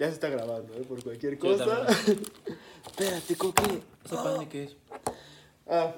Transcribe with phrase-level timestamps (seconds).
[0.00, 0.82] Ya se está grabando, ¿eh?
[0.88, 1.86] Por cualquier cosa.
[2.86, 3.82] Espérate, ¿con qué?
[4.02, 4.76] ¿Ese pan de qué es?
[5.68, 5.92] Ah,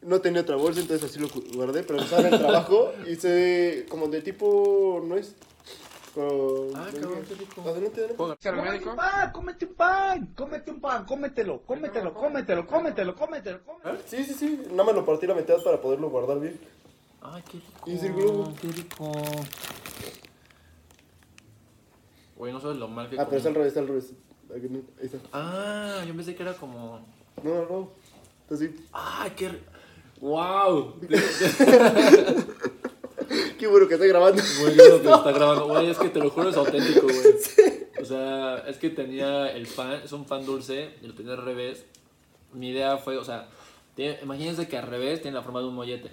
[0.00, 3.84] no tenía otra bolsa, entonces así lo guardé, pero estaba en el trabajo y se
[3.90, 5.34] como de tipo nuez.
[6.14, 6.74] Con...
[6.74, 7.60] Ah, cabrón, qué rico.
[7.60, 8.86] Adelante, adelante.
[8.96, 13.98] Pan, cómete un pan, cómete un pan, cómetelo, cómetelo, cómetelo, cómetelo, cómetelo, cómetelo.
[14.06, 14.62] Sí, sí, sí.
[14.70, 16.58] Nada más lo partí la mitad para poderlo guardar bien.
[17.20, 17.90] Ay, qué rico.
[17.90, 18.54] Y es el globo.
[18.62, 19.12] Qué rico.
[22.42, 24.12] Güey, no sabes lo mal que Ah, pero está al revés, está al revés.
[24.50, 25.18] Aquí Ahí está.
[25.32, 26.98] Ah, yo pensé que era como...
[27.40, 27.90] No, no, no.
[28.42, 28.74] Está así.
[28.90, 29.60] Ay, qué...
[30.20, 30.96] ¡Wow!
[33.60, 34.42] Qué bueno que está grabando.
[34.60, 35.68] Güey, eso que está grabando.
[35.68, 37.16] Güey, es que te lo juro, es auténtico, güey.
[38.02, 41.44] O sea, es que tenía el pan, es un pan dulce, y lo tenía al
[41.44, 41.84] revés.
[42.52, 43.48] Mi idea fue, o sea,
[43.94, 46.10] tiene- imagínense que al revés tiene la forma de un mollete.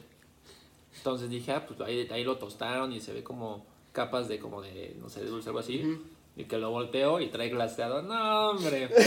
[0.96, 4.62] Entonces dije, ah, pues ahí, ahí lo tostaron y se ve como capas de, como
[4.62, 6.00] de, no sé, de dulce o algo así.
[6.40, 8.02] Y que lo volteo y trae glaseado.
[8.02, 8.90] No, hombre.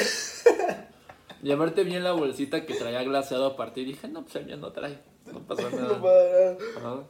[1.43, 1.51] Y
[1.83, 3.81] bien la bolsita que traía glaseado aparte.
[3.81, 4.99] Y dije, no, pues el mío no trae.
[5.33, 6.01] No pasa No nada.
[6.01, 6.51] para.
[6.79, 7.03] Ajá.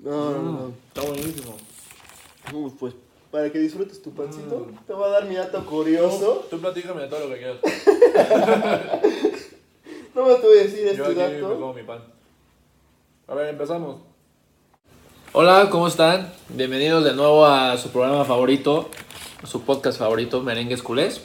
[0.00, 0.72] No, no, no.
[0.88, 1.56] Está buenísimo.
[2.52, 2.94] Uf, pues
[3.30, 6.46] para que disfrutes tu pancito, te voy a dar mi dato curioso.
[6.50, 7.60] Tú platícame de todo lo que quieras.
[10.14, 11.54] No me te voy a decir Yo este aquí me dato.
[11.58, 12.02] como mi pan.
[13.28, 14.02] A ver, empezamos.
[15.34, 16.30] Hola, ¿cómo están?
[16.50, 18.90] Bienvenidos de nuevo a su programa favorito,
[19.44, 21.22] su podcast favorito, Merengues Culés.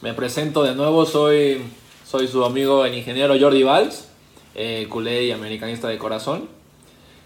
[0.00, 1.60] Me presento de nuevo, soy,
[2.06, 4.08] soy su amigo el ingeniero Jordi Valls,
[4.54, 6.48] eh, culé y americanista de corazón.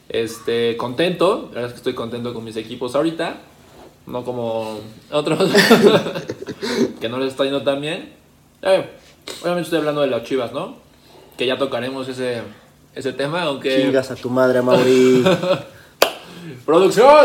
[0.08, 3.36] Este, contento, la verdad es que estoy contento con mis equipos ahorita,
[4.08, 4.80] no como
[5.12, 5.38] otros
[7.00, 8.12] que no les está yendo tan bien.
[8.62, 8.90] Eh,
[9.40, 10.78] obviamente estoy hablando de las chivas, ¿no?
[11.38, 12.42] Que ya tocaremos ese,
[12.92, 13.82] ese tema, aunque...
[13.82, 15.22] Chingas a tu madre, Mauri.
[16.64, 17.24] ¡Producción!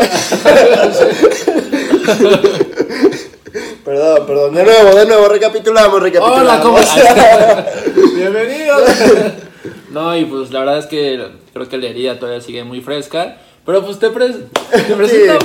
[3.84, 4.54] perdón, perdón.
[4.54, 6.42] De nuevo, de nuevo, recapitulamos, recapitulamos.
[6.42, 7.66] Hola, ¿cómo están?
[8.14, 8.82] Bienvenidos.
[9.90, 11.20] No, y pues la verdad es que
[11.52, 13.38] creo que la herida todavía sigue muy fresca.
[13.66, 15.44] Pero pues te, presentamos.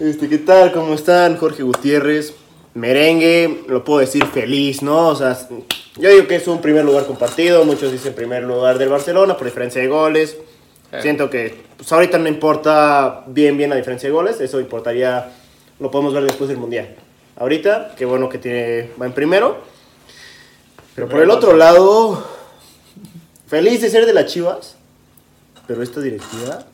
[0.00, 0.72] Este, ¿qué tal?
[0.72, 1.36] ¿Cómo están?
[1.36, 2.34] Jorge Gutiérrez,
[2.74, 5.06] merengue, lo puedo decir feliz, ¿no?
[5.10, 5.38] O sea,
[5.96, 9.46] yo digo que es un primer lugar compartido, muchos dicen primer lugar del Barcelona por
[9.46, 10.36] diferencia de goles.
[10.90, 10.96] Sí.
[11.02, 15.32] Siento que pues, ahorita no importa bien bien la diferencia de goles, eso importaría,
[15.78, 16.94] lo podemos ver después del Mundial.
[17.36, 19.56] Ahorita, qué bueno que tiene, va en primero.
[20.94, 22.22] Pero por el otro lado,
[23.46, 24.76] feliz de ser de las Chivas,
[25.66, 26.66] pero esta directiva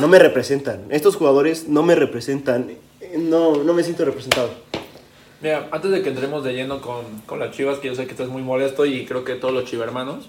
[0.00, 0.86] no me representan.
[0.88, 2.72] Estos jugadores no me representan.
[3.18, 4.48] No, no me siento representado.
[5.42, 8.12] Mira, antes de que entremos de lleno con, con las chivas, que yo sé que
[8.12, 10.26] estás muy molesto y creo que todos los chivermanos.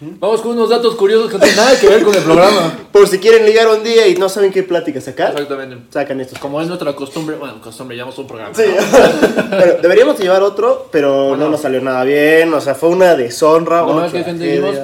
[0.00, 2.72] Vamos con unos datos curiosos que no tienen nada que ver con el programa.
[2.92, 5.76] Por si quieren ligar un día y no saben qué plática sacar, Exactamente.
[5.90, 6.38] sacan estos.
[6.38, 8.54] Como es nuestra costumbre, bueno, costumbre, llamamos un programa.
[8.54, 8.62] Sí.
[9.50, 11.44] Pero deberíamos llevar otro, pero Bueno.
[11.44, 12.52] no nos salió nada bien.
[12.54, 13.82] O sea, fue una deshonra.
[13.82, 14.76] No, una es que gente, hicimos,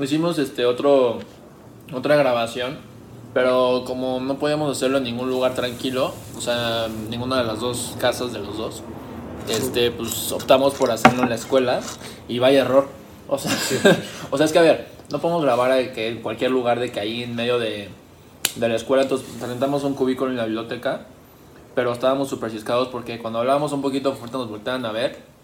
[0.00, 1.18] hicimos este otro
[1.92, 2.78] otra grabación,
[3.32, 7.94] pero como no podíamos hacerlo en ningún lugar tranquilo, o sea, ninguna de las dos
[8.00, 8.82] casas de los dos,
[9.48, 11.80] este, pues optamos por hacerlo en la escuela
[12.28, 12.88] y vaya error.
[13.28, 13.52] O sea,
[14.30, 16.90] o sea, es que a ver, no podemos grabar a que en cualquier lugar de
[16.92, 17.88] que ahí en medio de,
[18.56, 21.02] de la escuela, entonces rentamos un cubículo en la biblioteca,
[21.74, 25.36] pero estábamos súper ciscados porque cuando hablábamos un poquito fuerte nos volteaban a ver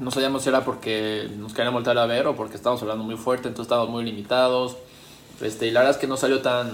[0.00, 3.16] no sabíamos si era porque nos querían voltar a ver o porque estábamos hablando muy
[3.16, 4.76] fuerte, entonces estábamos muy limitados.
[5.40, 6.70] Este, y la verdad es que no salió tan,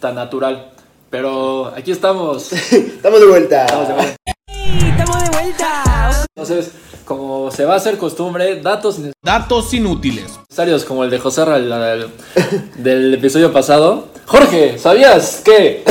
[0.00, 0.70] tan natural.
[1.10, 2.52] Pero aquí estamos.
[2.72, 3.64] Estamos de vuelta.
[3.64, 4.16] Estamos de vuelta.
[4.56, 5.87] Estamos de vuelta.
[6.40, 6.70] Entonces,
[7.04, 10.38] como se va a hacer costumbre, datos Datos inútiles.
[10.48, 12.10] necesarios como el de José Ra- la- del,
[12.76, 14.06] del episodio pasado.
[14.26, 15.82] Jorge, ¿sabías que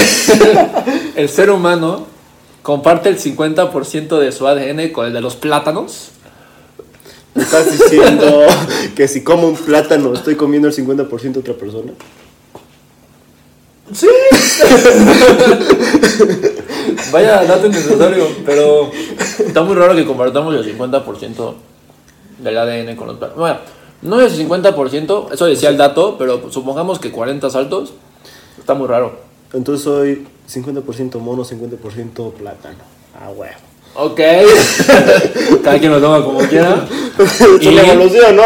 [1.17, 2.05] el ser humano
[2.63, 6.11] comparte el 50% de su ADN con el de los plátanos?
[7.35, 8.43] ¿Me estás diciendo
[8.95, 11.91] que si como un plátano estoy comiendo el 50% de otra persona?
[13.93, 14.07] Sí.
[17.11, 18.91] Vaya dato innecesario, pero
[19.39, 21.53] está muy raro que compartamos el 50%
[22.39, 23.37] del ADN con los perros.
[23.37, 23.57] Bueno,
[24.01, 27.93] no es el 50%, eso decía el dato, pero supongamos que 40 saltos,
[28.59, 29.19] está muy raro.
[29.53, 32.77] Entonces soy 50% mono, 50% plátano.
[33.19, 33.53] Ah, huevo.
[33.95, 34.19] Ok.
[35.63, 36.85] Cada quien lo toma como quiera.
[37.61, 38.43] Y- evolución, ¿no?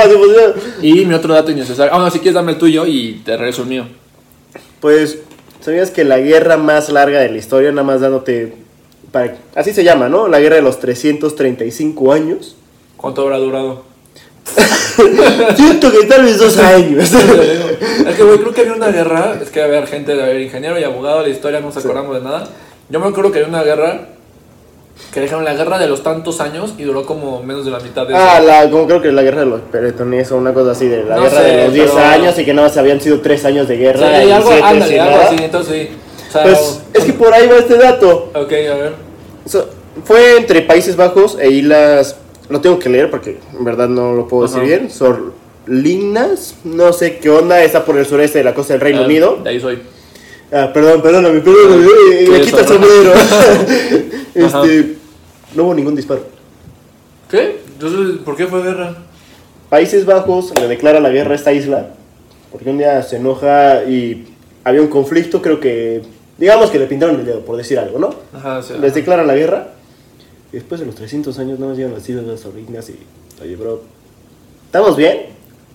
[0.81, 1.93] Y mi otro dato innecesario.
[1.93, 3.85] Ah, no, si quieres dame el tuyo y te regreso el mío.
[4.79, 5.19] Pues,
[5.61, 8.53] ¿sabías que la guerra más larga de la historia, nada más dándote...
[9.11, 10.27] Para, así se llama, ¿no?
[10.27, 12.55] La guerra de los 335 años.
[12.97, 13.83] ¿Cuánto habrá durado?
[15.55, 17.11] Siento que tal vez dos años.
[17.11, 19.39] Es que, güey, creo que había una guerra.
[19.41, 22.15] Es que, a ver, gente, a ver, ingeniero y abogado la historia, no nos acordamos
[22.15, 22.47] de nada.
[22.89, 24.09] Yo me acuerdo que había una guerra
[25.13, 28.07] Que dejaron la guerra de los tantos años y duró como menos de la mitad
[28.07, 30.87] de Ah, la, como creo que la guerra de los peletones o una cosa así,
[30.87, 33.01] de la No guerra sé, de los 10 pero- años y que nada más habían
[33.01, 34.23] sido 3 años de Sí, guerra.
[34.23, 35.25] y algo, siete ándale, sin algo nada.
[35.29, 35.95] así, entonces sí.
[36.29, 38.31] O sea, Pues es que por ahí va este dato.
[38.35, 38.93] Ok, a ver.
[39.45, 39.67] So,
[40.05, 42.15] fue entre Países Bajos e islas.
[42.49, 44.89] Lo tengo que leer porque en verdad no lo puedo decir bien.
[44.91, 49.05] Sorlinas, no sé qué onda, está por el sureste de la costa del Reino Ah,
[49.05, 49.37] Unido.
[49.43, 49.81] De ahí soy.
[50.51, 53.13] Ah, perdón, perdóname, perdóname, eh, ¿Qué me quita el sombrero.
[54.33, 54.95] Este,
[55.55, 56.23] no hubo ningún disparo.
[57.29, 57.59] ¿Qué?
[57.73, 58.95] Entonces, ¿por qué fue guerra?
[59.69, 61.95] Países Bajos le declara la guerra a esta isla
[62.51, 64.27] porque un día se enoja y
[64.63, 66.01] había un conflicto, creo que,
[66.37, 68.09] digamos que le pintaron el dedo, por decir algo, ¿no?
[68.33, 68.73] Ajá, sí.
[68.79, 69.69] Les declaran la guerra
[70.51, 72.99] y después de los 300 años no llegan las islas Sorlinas y,
[73.41, 73.81] oye, bro,
[74.65, 75.27] ¿estamos bien?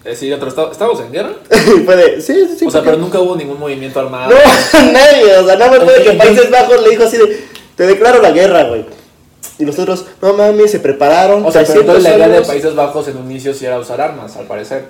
[0.07, 1.31] Eh, sí, otro ¿Estamos en guerra?
[1.85, 2.67] Fue de, sí, sí, sí.
[2.67, 3.03] o sea, ¿por pero qué?".
[3.03, 4.31] nunca hubo ningún movimiento armado.
[4.31, 6.17] No, nadie, o sea, nada más fue que Ok.
[6.17, 7.45] Países Bajos le dijo así de,
[7.75, 8.85] te declaro la guerra, güey.
[9.59, 11.45] Y los otros, no mames, se prepararon.
[11.45, 12.47] O sea, pero 300 entonces la idea de.
[12.47, 14.85] Países Bajos en un inicio sí era usar armas, al parecer.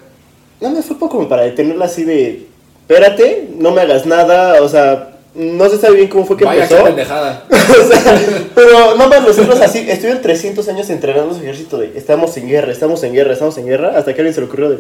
[0.61, 2.47] No me fue poco como para detenerla así de,
[2.81, 6.67] espérate, no me hagas nada, o sea, no se sabe bien cómo fue que Vaya,
[6.67, 6.85] qué empezó.
[6.85, 7.45] pendejada.
[7.51, 8.21] o sea,
[8.55, 12.73] pero no más nosotros así, estuvieron 300 años entrenando su ejército de, estamos en guerra,
[12.73, 14.79] estamos en guerra, estamos en guerra, hasta que alguien se le ocurrió de,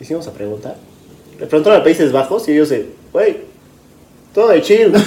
[0.00, 0.76] hicimos a preguntar.
[1.38, 3.36] Le preguntaron a Países Bajos y ellos de, güey,
[4.34, 4.92] todo de chill.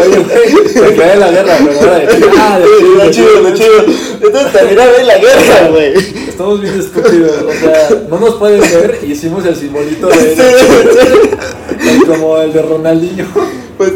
[0.00, 3.96] Oye, güey, la guerra, pero de ah, de chill, de chill, de chill.
[4.22, 5.94] Entonces terminaron ahí la guerra, güey.
[6.28, 12.06] Estamos bien estúpidos, o sea, no nos pueden ver y hicimos el simbolito de, de-
[12.06, 13.26] como el de Ronaldinho.
[13.76, 13.92] Pues,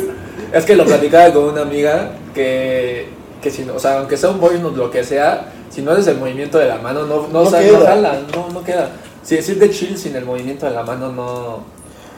[0.52, 3.06] Es que lo platicaba con una amiga que,
[3.44, 5.90] que si, no- o sea, aunque sea un voice note, lo que sea, si no
[5.92, 8.88] haces el movimiento de la mano, no, no, No no jala, no, no queda.
[9.22, 11.62] Si decir de chill sin el movimiento de la mano no,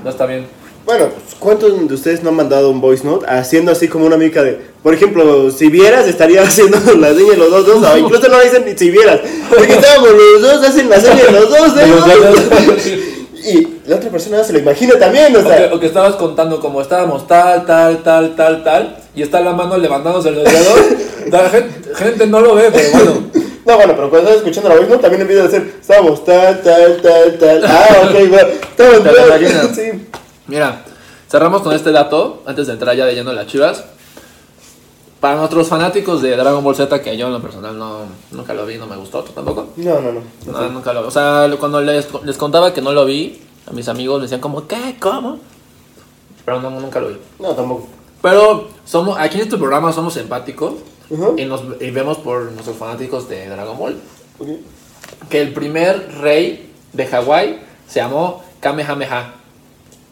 [0.04, 0.46] no está bien.
[0.84, 4.16] Bueno, pues, ¿cuántos de ustedes no han mandado un voice note haciendo así como una
[4.16, 7.98] mica de, por ejemplo, si vieras, estaría haciendo la seña de los dos, dos, o
[7.98, 9.18] incluso no dicen ni si vieras,
[9.48, 13.12] porque estábamos los dos, hacen la seña de los dos, ¿eh?
[13.46, 16.16] Y la otra persona se lo imagina también, o O que, sea, o que estabas
[16.16, 20.80] contando como estábamos tal, tal, tal, tal, tal, y está la mano levantándose los dedos.
[21.30, 23.30] La gente, gente no lo ve, pero bueno.
[23.64, 26.62] no, bueno, pero cuando estás escuchando la voice note también empieza a decir, estábamos tal,
[26.62, 29.68] tal, tal, tal, ah, ok, bueno, tal, imaginas.
[29.74, 30.08] sí.
[30.46, 30.84] Mira,
[31.28, 33.84] cerramos con este dato antes de entrar ya de lleno a las chivas.
[35.20, 38.00] Para nuestros fanáticos de Dragon Ball Z, que yo en lo personal no,
[38.30, 39.68] nunca lo vi, no me gustó, ¿tú tampoco?
[39.76, 40.20] No, no, no.
[40.46, 43.88] No, nunca lo O sea, cuando les, les contaba que no lo vi, a mis
[43.88, 44.96] amigos me decían como, ¿qué?
[45.00, 45.38] ¿Cómo?
[46.44, 47.16] Pero no, nunca lo vi.
[47.40, 47.88] No, tampoco.
[48.22, 50.74] Pero somos, aquí en este programa somos empáticos
[51.10, 53.96] Y, nos, y vemos por nuestros fanáticos de Dragon Ball
[54.38, 54.48] Ok.
[55.30, 59.34] que el primer rey de Hawái se llamó Kamehameha.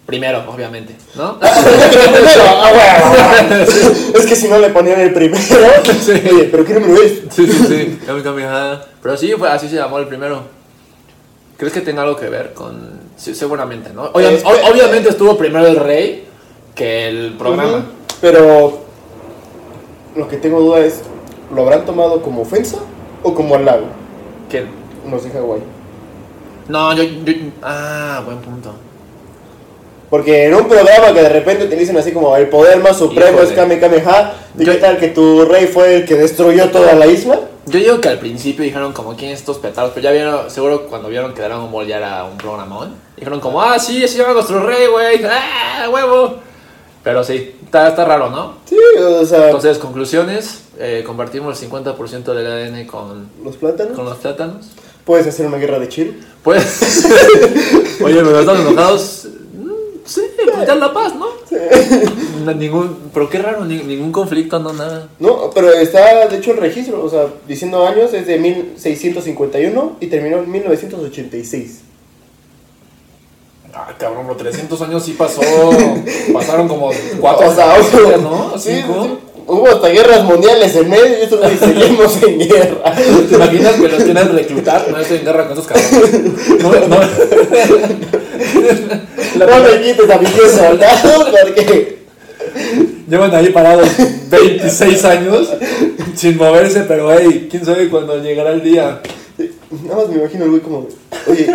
[0.06, 1.38] Primero, obviamente, ¿no?
[1.41, 3.64] Primero, ah, bueno.
[4.14, 5.41] Es que si no le ponían el primero,
[6.08, 7.23] oye, pero ¿qué número es?
[7.31, 7.99] Sí, sí, sí.
[8.06, 8.85] Kame Kamehameha.
[9.02, 10.43] Pero sí, fue, así se llamó el primero.
[11.56, 13.00] ¿Crees que tenga algo que ver con...?
[13.17, 14.11] Sí, seguramente, ¿no?
[14.12, 16.26] Obviamente estuvo primero el rey
[16.75, 17.79] que el programa.
[17.79, 17.85] Ujú.
[18.20, 18.84] Pero
[20.17, 21.03] lo que tengo duda es,
[21.55, 22.79] ¿lo habrán tomado como ofensa
[23.23, 23.87] o como halago?
[24.49, 24.69] ¿Quién?
[25.11, 25.61] Los de Hawái.
[26.69, 27.33] No, yo, yo-
[27.63, 28.73] Ah, buen punto.
[30.11, 33.31] Porque en un programa que de repente te dicen así como el poder más supremo
[33.39, 33.49] Híjole.
[33.49, 36.95] es Kame Kameha, ¿y Yo- qué tal que tu rey fue el que destruyó toda
[36.95, 37.41] la isla?
[37.67, 40.87] Yo digo que al principio dijeron como quién es estos petados, pero ya vieron, seguro
[40.87, 44.35] cuando vieron que Dragon Ball ya era un programón, dijeron como, ah, sí, ese llama
[44.35, 46.35] nuestro rey, güey, ah, huevo.
[47.05, 48.55] Pero sí, está, está raro, ¿no?
[48.65, 53.94] Sí, o sea, Entonces, conclusiones, eh, compartimos el 50% del ADN con, los plátanos.
[53.94, 54.67] con los plátanos.
[55.05, 56.25] Puedes hacer una guerra de chill.
[56.43, 57.05] Pues,
[58.03, 59.29] oye, pero están enojados.
[59.55, 59.70] Mm,
[60.06, 60.20] Sí,
[60.67, 61.27] ya la paz, ¿no?
[62.44, 65.08] No, Ningún, pero qué raro, ni- ningún conflicto, no nada.
[65.19, 70.06] No, pero está de hecho el registro, o sea, diciendo años es de 1651 y
[70.08, 71.81] terminó en 1986.
[73.77, 75.41] Ah, cabrón, pero 300 años sí pasó.
[76.33, 76.91] Pasaron como
[77.21, 78.59] 4 O sea, años, ¿no?
[78.59, 78.85] sí, sí.
[79.47, 82.95] Hubo hasta guerras mundiales en medio y estos güeyes seguimos en guerra.
[83.29, 84.87] ¿Te imaginas que los quieren reclutar?
[84.91, 86.63] No estoy en guerra con esos cabrones.
[86.63, 87.01] No, no.
[89.47, 92.05] No me quites a mis 10 soldados porque.
[93.09, 93.89] Llevan ahí parados
[94.31, 95.51] 26 años
[96.15, 99.03] sin moverse, pero hey, quién sabe cuándo llegará el día.
[99.83, 100.87] Nada más me imagino el güey como,
[101.27, 101.47] oye,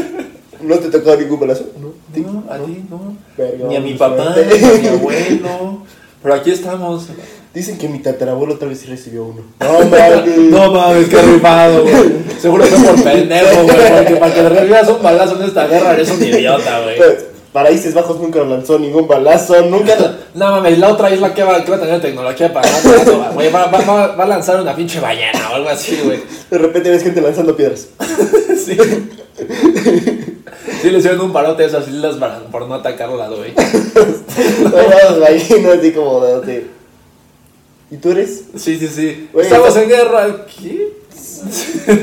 [0.61, 1.65] ¿no te tocó ningún balazo?
[1.79, 2.21] No, ¿ti?
[2.21, 3.15] No, a ti no.
[3.37, 5.83] Verga, Ni a mi papá, ni a mi abuelo.
[6.21, 7.07] Pero aquí estamos.
[7.53, 9.41] Dicen que mi tatarabuelo tal vez sí recibió uno.
[9.59, 10.37] No mames.
[10.51, 12.11] No mames, qué rifado, güey.
[12.39, 13.97] Seguro fue por pendejo, güey.
[13.97, 16.97] Porque para que le recibas un balazo en esta guerra eres un idiota, güey.
[17.53, 19.95] Países Bajos nunca lanzó ningún balazo, nunca...
[20.35, 23.51] No mames, la otra isla que va, que va a tener tecnología para ganar, güey,
[23.51, 26.19] va, va, va, va a lanzar una pinche ballena o algo así, güey.
[26.51, 27.87] De repente ves gente lanzando piedras.
[28.59, 28.77] Sí.
[30.81, 33.53] Sí, le hicieron un parote a esas islas para, por no atacarla, güey.
[33.53, 36.41] Todas gallinas así como de...
[36.41, 36.67] de-
[37.91, 38.43] ¿Y tú eres?
[38.55, 39.29] Sí, sí, sí.
[39.33, 40.45] Estamos en guerra.
[40.45, 40.93] ¿Qué?
[41.15, 41.41] ¡Sí!
[41.51, 41.93] Sí,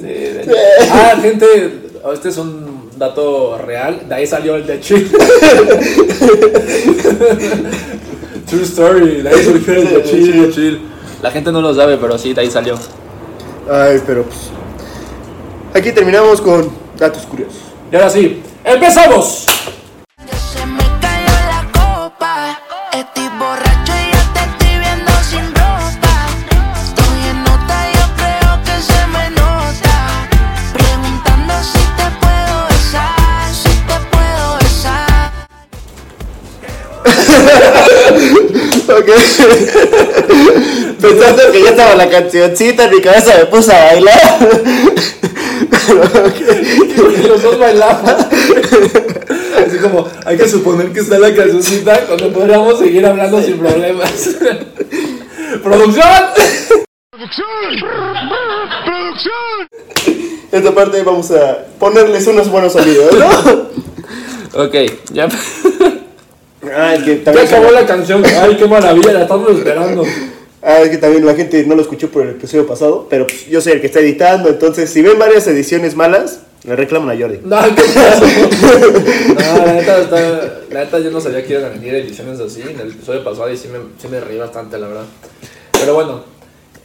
[0.00, 0.50] sí, sí.
[0.90, 1.46] Ah, gente,
[2.12, 2.69] este es un
[3.00, 4.08] dato real.
[4.08, 5.10] De ahí salió el de Chill.
[8.46, 9.22] True story.
[9.22, 10.82] De ahí surgió el de Chill, de Chill.
[11.22, 12.74] La gente no lo sabe, pero sí, de ahí salió.
[13.70, 14.50] Ay, pero pues...
[15.74, 17.62] Aquí terminamos con datos curiosos.
[17.90, 19.46] Y ahora sí, ¡empezamos!
[41.00, 44.48] Pensando que ya estaba la cancioncita, en mi cabeza me puse a bailar.
[47.22, 48.10] Y los dos bailamos.
[49.66, 54.36] Así como, hay que suponer que está la cancioncita cuando podríamos seguir hablando sin problemas.
[55.62, 56.06] ¡Producción!
[60.52, 64.62] Esta parte vamos a ponerles unos buenos sonidos, ¿no?
[64.64, 64.74] Ok,
[65.12, 65.28] ya,
[66.62, 68.22] Ah, es que ya también, acabó la canción.
[68.24, 70.04] Ay, qué maravilla, la estamos esperando.
[70.62, 73.46] ah, es que también la gente no lo escuchó por el episodio pasado, pero pues,
[73.48, 77.18] yo soy el que está editando, entonces si ven varias ediciones malas, le reclaman a
[77.18, 77.38] Jordi.
[77.42, 78.24] No, ¿qué pasó?
[79.34, 82.60] No, la neta, está- la neta yo no sabía que iban a venir ediciones así.
[82.60, 85.04] En el episodio pasado y sí me, sí me reí bastante, la verdad.
[85.72, 86.22] Pero bueno,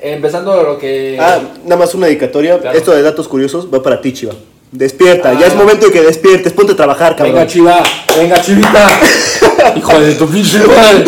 [0.02, 1.18] empezando lo que...
[1.20, 2.58] Ah, nada más una dedicatoria.
[2.60, 2.78] Claro.
[2.78, 4.34] Esto de datos curiosos va para ti, Chiva.
[4.76, 5.34] Despierta, Ah.
[5.40, 7.36] ya es momento de que despiertes, ponte a trabajar, cabrón.
[7.36, 7.82] Venga, chiva,
[8.18, 8.90] venga, chivita.
[9.76, 11.06] Hijo de tu pinche madre.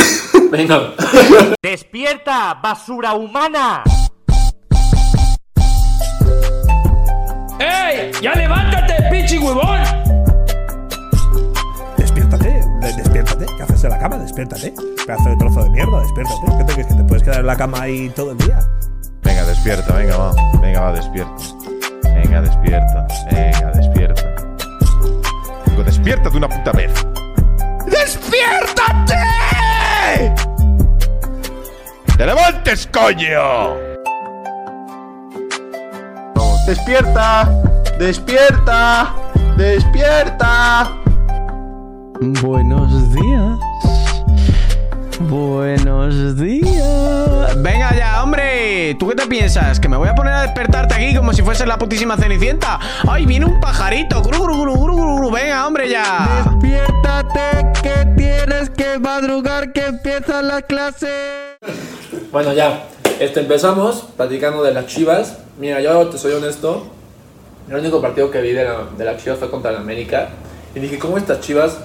[0.49, 0.93] Venga.
[1.61, 3.83] ¡Despierta, basura humana!
[7.59, 8.11] ¡Ey!
[8.21, 9.81] ¡Ya levántate, pinche huevón!
[11.97, 12.49] Despiértate,
[12.81, 13.45] de- despiértate.
[13.57, 14.17] ¿Qué haces en la cama?
[14.17, 14.73] Despiértate.
[15.05, 16.57] Pedazo de trozo de mierda, despiértate.
[16.57, 18.59] ¿Qué te crees que te puedes quedar en la cama ahí todo el día?
[19.23, 20.31] Venga, despierta, venga, va.
[20.61, 21.33] Venga, va, despierta.
[22.17, 23.07] Venga, despierta.
[23.31, 24.35] Venga, despierta.
[25.65, 26.91] Digo, despierta de una puta vez.
[27.85, 29.15] ¡Despiértate!
[32.17, 33.75] ¡Te levantes, coño!
[36.65, 37.49] Despierta,
[37.97, 39.13] despierta,
[39.55, 40.91] despierta.
[42.41, 43.66] Buenos días.
[45.19, 47.61] Buenos días.
[47.63, 48.95] Venga ya, hombre.
[48.99, 49.79] ¿Tú qué te piensas?
[49.79, 52.79] ¿Que me voy a poner a despertarte aquí como si fuese la putísima cenicienta?
[53.07, 54.21] ¡Ay, viene un pajarito!
[54.21, 55.31] ¡Gru, gru, gru, gru, gru, gru!
[55.31, 56.45] Venga, hombre, ya.
[56.45, 61.57] Despiértate, que tienes que madrugar, que empiezan las clases.
[62.31, 62.83] Bueno, ya.
[63.19, 65.39] Este, empezamos platicando de las chivas.
[65.59, 66.85] Mira, yo te soy honesto.
[67.67, 70.29] El único partido que vi de, la, de las chivas fue contra la América.
[70.75, 71.79] Y dije, ¿cómo estas chivas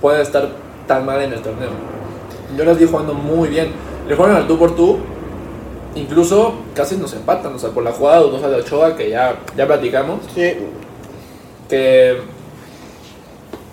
[0.00, 0.48] pueden estar
[0.86, 2.01] tan mal en el torneo?
[2.56, 3.68] Yo las vi jugando muy bien.
[4.08, 4.98] Le fueron al tú por tú.
[5.94, 7.54] Incluso casi nos empatan.
[7.54, 10.20] O sea, por la jugada dudosa de Ochoa, que ya, ya platicamos.
[10.34, 10.52] Sí,
[11.68, 12.18] que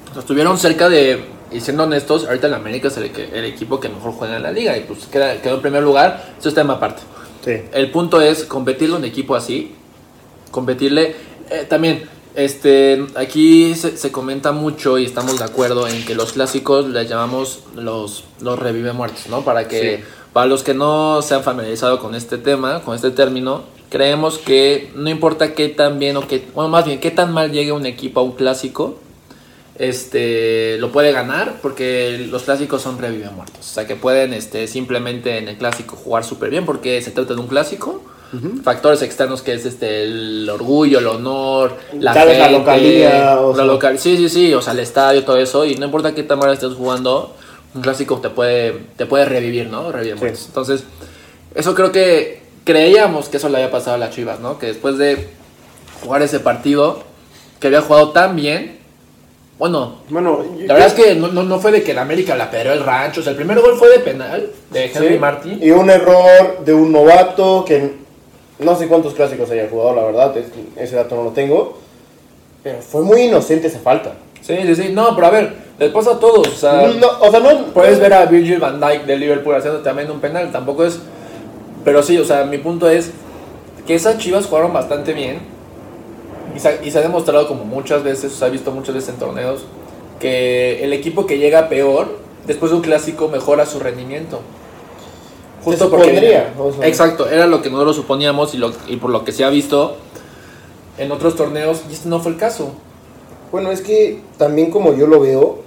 [0.10, 3.90] o sea, estuvieron cerca de, y siendo honestos, ahorita el América es el, equipo que
[3.90, 6.74] mejor juega en la liga y pues queda- quedó en primer lugar, eso es tema
[6.76, 7.02] aparte.
[7.46, 7.62] sí.
[7.72, 9.76] El punto es competirle a un equipo así,
[10.52, 11.16] competirle
[11.50, 12.04] eh, también.
[12.40, 17.10] Este, aquí se, se comenta mucho y estamos de acuerdo en que los clásicos les
[17.10, 19.42] llamamos los, los revive muertos, ¿no?
[19.44, 23.64] Para que, para los que no se han familiarizado con este tema, con este término,
[23.90, 27.52] creemos que no importa qué tan bien o qué, bueno, más bien, qué tan mal
[27.52, 28.98] llegue un equipo a un clásico,
[29.78, 33.60] este lo puede ganar porque los clásicos son revive muertos.
[33.60, 37.34] O sea que pueden este, simplemente en el clásico jugar súper bien porque se trata
[37.34, 38.02] de un clásico.
[38.64, 43.50] Factores externos que es este el orgullo, el honor, la Tal la gente, localía, o
[43.52, 43.66] la sea.
[43.66, 46.38] local, sí, sí, sí, o sea, el estadio, todo eso, y no importa qué tan
[46.38, 47.36] mal estés jugando,
[47.74, 49.92] un clásico te puede, te puede revivir, ¿no?
[49.92, 50.44] Revive Sí.
[50.48, 50.84] Entonces,
[51.56, 54.60] eso creo que creíamos que eso le había pasado a las Chivas, ¿no?
[54.60, 55.28] Que después de
[56.04, 57.02] jugar ese partido,
[57.60, 58.78] que había jugado tan bien,
[59.58, 62.50] bueno, Bueno, la verdad es que no, no, no fue de que el América la
[62.50, 63.20] pedreó el rancho.
[63.20, 65.60] O sea, el primer gol fue de penal de Henry Sí, Martin.
[65.62, 67.96] Y un error de un novato que
[68.60, 70.48] no sé cuántos clásicos haya jugado, la verdad, es-
[70.78, 71.78] ese dato no lo tengo.
[72.64, 74.14] Pero fue muy inocente esa falta.
[74.42, 74.90] Sí, sí, sí.
[74.94, 76.48] No, pero a ver, les pasa a todos.
[76.48, 77.68] O sea, No, o sea, no.
[77.74, 80.52] puedes ver a Virgil van Dijk de Liverpool haciendo también un penal.
[80.52, 81.00] Tampoco es.
[81.86, 83.12] Pero sí, o sea, mi punto es
[83.88, 85.40] que esas chivas jugaron bastante bien.
[86.56, 89.16] Y se, y se ha demostrado como muchas veces, se ha visto muchas veces en
[89.20, 89.62] torneos,
[90.20, 94.42] que el equipo que llega peor, después de un clásico, mejora su rendimiento.
[95.64, 96.88] Se supondría, o sea.
[96.88, 99.98] Exacto, era lo que nosotros suponíamos y, lo, y por lo que se ha visto
[100.98, 102.72] en otros torneos, y este no fue el caso.
[103.52, 105.60] Bueno, es que también como yo lo veo,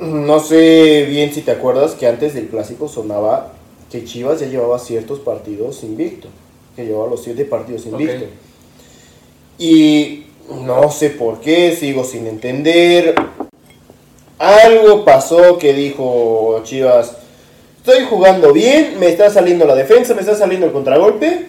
[0.00, 3.52] no sé bien si te acuerdas que antes del clásico sonaba
[3.90, 6.28] que Chivas ya llevaba ciertos partidos invicto,
[6.76, 8.26] que llevaba los siete partidos invicto.
[9.58, 10.26] Y
[10.62, 13.14] no sé por qué, sigo sin entender.
[14.38, 17.16] Algo pasó que dijo Chivas,
[17.88, 21.46] estoy jugando bien, me está saliendo la defensa, me está saliendo el contragolpe,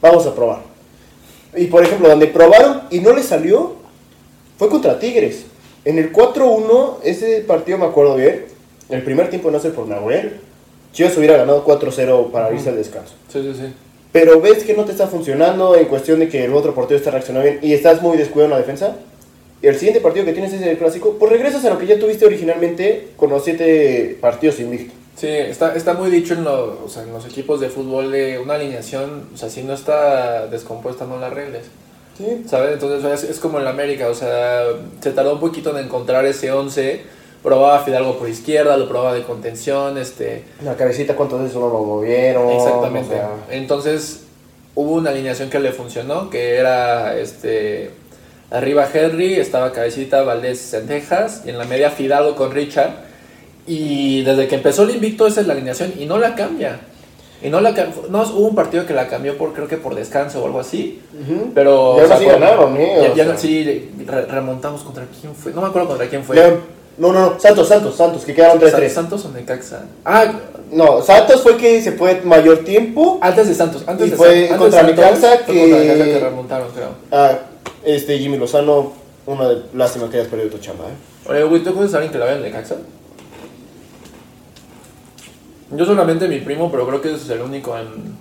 [0.00, 0.60] vamos a probar.
[1.56, 3.74] Y por ejemplo, donde probaron y no le salió,
[4.56, 5.46] fue contra Tigres.
[5.84, 8.44] En el 4-1, ese partido me acuerdo bien,
[8.88, 10.38] el primer tiempo no sé por Nahuel,
[10.92, 13.14] Chivas hubiera ganado 4-0 para irse al descanso.
[13.32, 13.74] Sí, sí, sí.
[14.12, 17.10] Pero ves que no te está funcionando en cuestión de que el otro partido está
[17.10, 18.96] reaccionando bien y estás muy descuidado en la defensa.
[19.60, 21.98] Y el siguiente partido que tienes es el clásico, pues regresas a lo que ya
[21.98, 24.99] tuviste originalmente con los siete partidos invictos.
[25.20, 28.38] Sí, está, está muy dicho en, lo- o sea, en los equipos de fútbol de
[28.38, 31.66] una alineación, o sea, si no está descompuesta no la arregles.
[32.16, 32.44] Sí.
[32.48, 32.72] ¿Sabes?
[32.74, 34.62] Entonces es, es como en la América, o sea,
[35.00, 37.02] se tardó un poquito en encontrar ese 11,
[37.42, 40.44] probaba a Fidalgo por izquierda, lo probaba de contención, este...
[40.64, 42.50] La cabecita, ¿cuántas veces uno lo movieron?
[42.50, 43.14] Exactamente.
[43.14, 44.24] O sea, Entonces
[44.74, 47.90] hubo una alineación que le funcionó, que era este
[48.50, 53.09] arriba Henry, estaba Cabecita, Valdés, Sentejas, y en la media Fidalgo con Richard.
[53.74, 56.80] Y desde que empezó el invicto esa es la alineación y no la cambia.
[57.40, 57.70] Y no la
[58.10, 61.00] no hubo un partido que la cambió por creo que por descanso o algo así,
[61.54, 62.98] pero Y aún o sea, ganaron, ¿eh?
[63.00, 63.36] ya- O ya sea.
[63.38, 66.34] sí re- remontamos contra quién fue, no me acuerdo contra quién fue.
[66.36, 66.50] Ya-
[66.98, 68.92] no, no, no, Santos, Santos, Santos, que quedaron Sa- 3-3.
[68.92, 69.84] Santos o Necaxa.
[70.04, 70.32] Ah,
[70.72, 73.18] No, Santos fue que se fue mayor tiempo.
[73.22, 75.78] antes de Santos, antes Y de fue San- antes contra Santos, Necaxa fue que- contra
[75.80, 76.88] Necaxa que remontaron, creo.
[77.12, 77.38] Ah,
[77.84, 78.92] este Jimmy Lozano,
[79.26, 81.28] una de lástima que hayas perdido tu chamba, ¿eh?
[81.30, 82.76] Oye, güey, ¿tú conoces a alguien que la vea en Necaxa?
[85.72, 88.16] Yo solamente mi primo, pero creo que ese es el único en,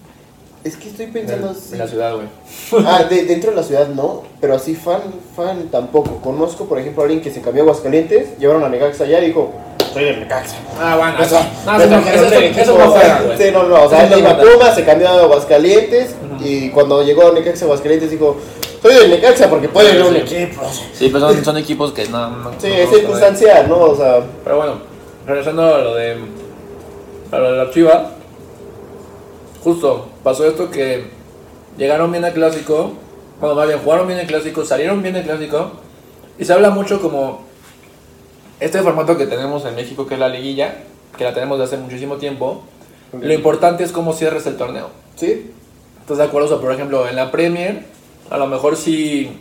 [0.64, 1.74] Es que estoy en, pensando así.
[1.74, 2.28] en la ciudad, güey.
[2.86, 5.02] Ah, de- dentro de la ciudad no, pero así fan,
[5.36, 6.18] fan tampoco.
[6.22, 9.28] Conozco, por ejemplo, a alguien que se cambió a Aguascalientes, llevaron a Necaxa allá y
[9.28, 9.52] dijo,
[9.94, 10.58] soy del Necaxa.
[10.80, 13.38] Ah, bueno, O sea, no, es eso, lo que eso, no eso no fuera, güey.
[13.38, 17.02] Sí, no, no, o sea, Eso él iba a se cambió a Aguascalientes y cuando
[17.04, 18.38] llegó a Necaxa Aguascalientes dijo,
[18.82, 20.36] soy del Necaxa porque puede ir a un Sí.
[20.36, 20.62] equipo.
[20.94, 22.30] Sí, pues son, son equipos que no.
[22.30, 23.78] no Sí, no es conozco, circunstancial, ¿no?
[23.80, 24.20] O sea.
[24.44, 24.74] Pero bueno,
[25.26, 26.16] regresando a lo de.
[27.32, 28.12] A lo de la chiva.
[29.64, 31.06] Justo, pasó esto que
[31.78, 32.94] llegaron bien al clásico.
[33.40, 35.72] Bueno, más bien, jugaron bien el clásico, salieron bien el clásico.
[36.38, 37.48] Y se habla mucho como.
[38.60, 40.84] Este formato que tenemos en México, que es la liguilla,
[41.18, 42.64] que la tenemos desde hace muchísimo tiempo.
[43.14, 44.90] Lo importante es cómo cierres el torneo.
[45.16, 45.52] sí,
[46.02, 46.48] ¿Estás de acuerdo?
[46.48, 47.84] O sea, por ejemplo, en la Premier,
[48.30, 49.32] a lo mejor si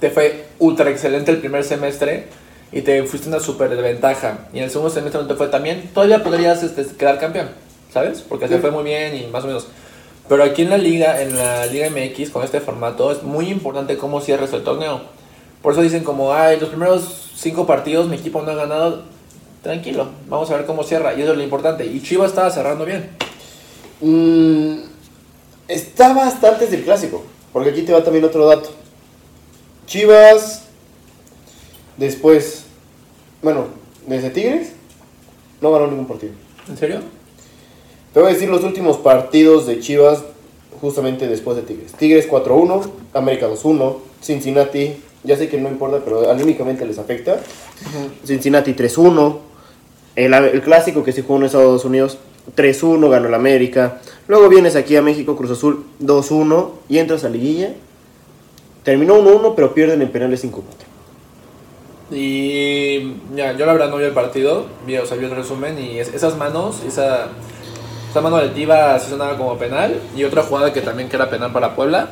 [0.00, 2.26] te fue ultra excelente el primer semestre
[2.72, 5.62] y te fuiste una super desventaja y en el segundo semestre no te fue tan
[5.62, 7.50] bien, todavía podrías este, quedar campeón,
[7.92, 8.22] ¿sabes?
[8.22, 8.60] Porque te Sí.
[8.60, 9.66] fue muy bien y más o menos.
[10.28, 13.96] Pero aquí en la liga, en la Liga MX, con este formato, es muy importante
[13.98, 15.02] cómo cierres el torneo.
[15.60, 19.02] Por eso dicen como, ay, los primeros cinco partidos mi equipo no ha ganado.
[19.62, 21.12] Tranquilo, vamos a ver cómo cierra.
[21.14, 21.84] Y eso es lo importante.
[21.84, 23.10] Y Chivas estaba cerrando bien.
[24.00, 24.84] Mm,
[25.68, 27.24] estaba hasta antes del clásico.
[27.52, 28.70] Porque aquí te va también otro dato.
[29.86, 30.61] Chivas.
[31.96, 32.64] Después.
[33.42, 33.66] Bueno,
[34.06, 34.72] desde Tigres.
[35.60, 36.32] No ganó ningún partido.
[36.68, 37.00] ¿En serio?
[38.12, 40.24] Te voy a decir los últimos partidos de Chivas.
[40.80, 41.92] Justamente después de Tigres.
[41.92, 42.90] Tigres 4-1.
[43.14, 43.96] América 2-1.
[44.20, 44.96] Cincinnati.
[45.24, 47.40] Ya sé que no importa, pero anímicamente les afecta.
[48.24, 49.38] Cincinnati 3-1.
[50.16, 52.18] El, el clásico que se jugó en Estados Unidos
[52.56, 54.00] 3-1 ganó el América.
[54.28, 57.74] Luego vienes aquí a México, Cruz Azul 2-1 y entras a Liguilla.
[58.82, 60.62] Terminó 1-1, pero pierden en penales 5-4.
[62.12, 65.78] Y ya, yo la verdad no vi el partido, vi, o sea, vi el resumen
[65.82, 67.28] y es- esas manos, esa,
[68.10, 71.30] esa mano de Tiva sí sonaba como penal y otra jugada que también que era
[71.30, 72.10] penal para Puebla.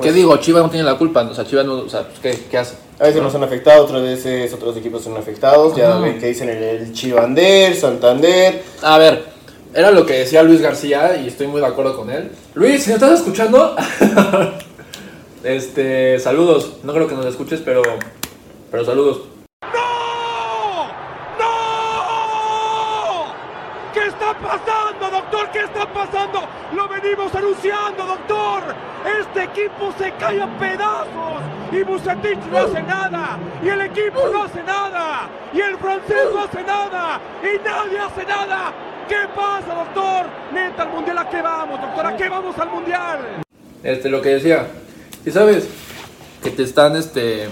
[0.00, 0.36] ¿Qué digo?
[0.36, 2.76] Chivas no tiene la culpa, o sea, Chivas no, o sea, pues, ¿qué, qué hace?
[3.00, 5.74] A veces nos han afectado, otras veces otros equipos son afectados.
[5.76, 8.62] Ya ven que dicen el, el Chivander, Santander.
[8.82, 9.24] A ver,
[9.74, 12.30] era lo que decía Luis García y estoy muy de acuerdo con él.
[12.54, 13.74] Luis, si me estás escuchando,
[15.44, 16.74] este, saludos.
[16.84, 17.82] No creo que nos escuches, pero,
[18.70, 19.22] pero saludos.
[19.62, 19.78] ¡No!
[23.94, 25.50] ¿Qué está pasando, doctor?
[25.52, 26.40] ¿Qué está pasando?
[26.74, 28.62] Lo venimos anunciando, doctor.
[29.20, 34.42] Este equipo se cae a pedazos y Bucetich no hace nada y el equipo no
[34.44, 38.72] hace nada y el francés no hace nada y nadie hace nada.
[39.08, 40.26] ¿Qué pasa, doctor?
[40.52, 43.42] Neta, al mundial a qué vamos, doctor, a qué vamos al mundial.
[43.82, 44.66] Este, lo que decía.
[45.24, 45.68] Si sabes
[46.42, 47.48] que te están, este.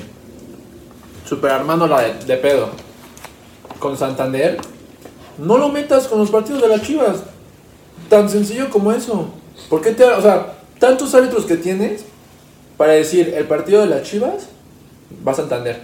[1.29, 2.69] Super armando la de, de pedo
[3.79, 4.59] con Santander,
[5.39, 7.19] no lo metas con los partidos de las chivas.
[8.09, 9.29] Tan sencillo como eso.
[9.69, 10.05] ¿Por qué te.?
[10.05, 12.05] O sea, tantos árbitros que tienes
[12.77, 14.47] para decir el partido de las chivas
[15.27, 15.81] va a Santander.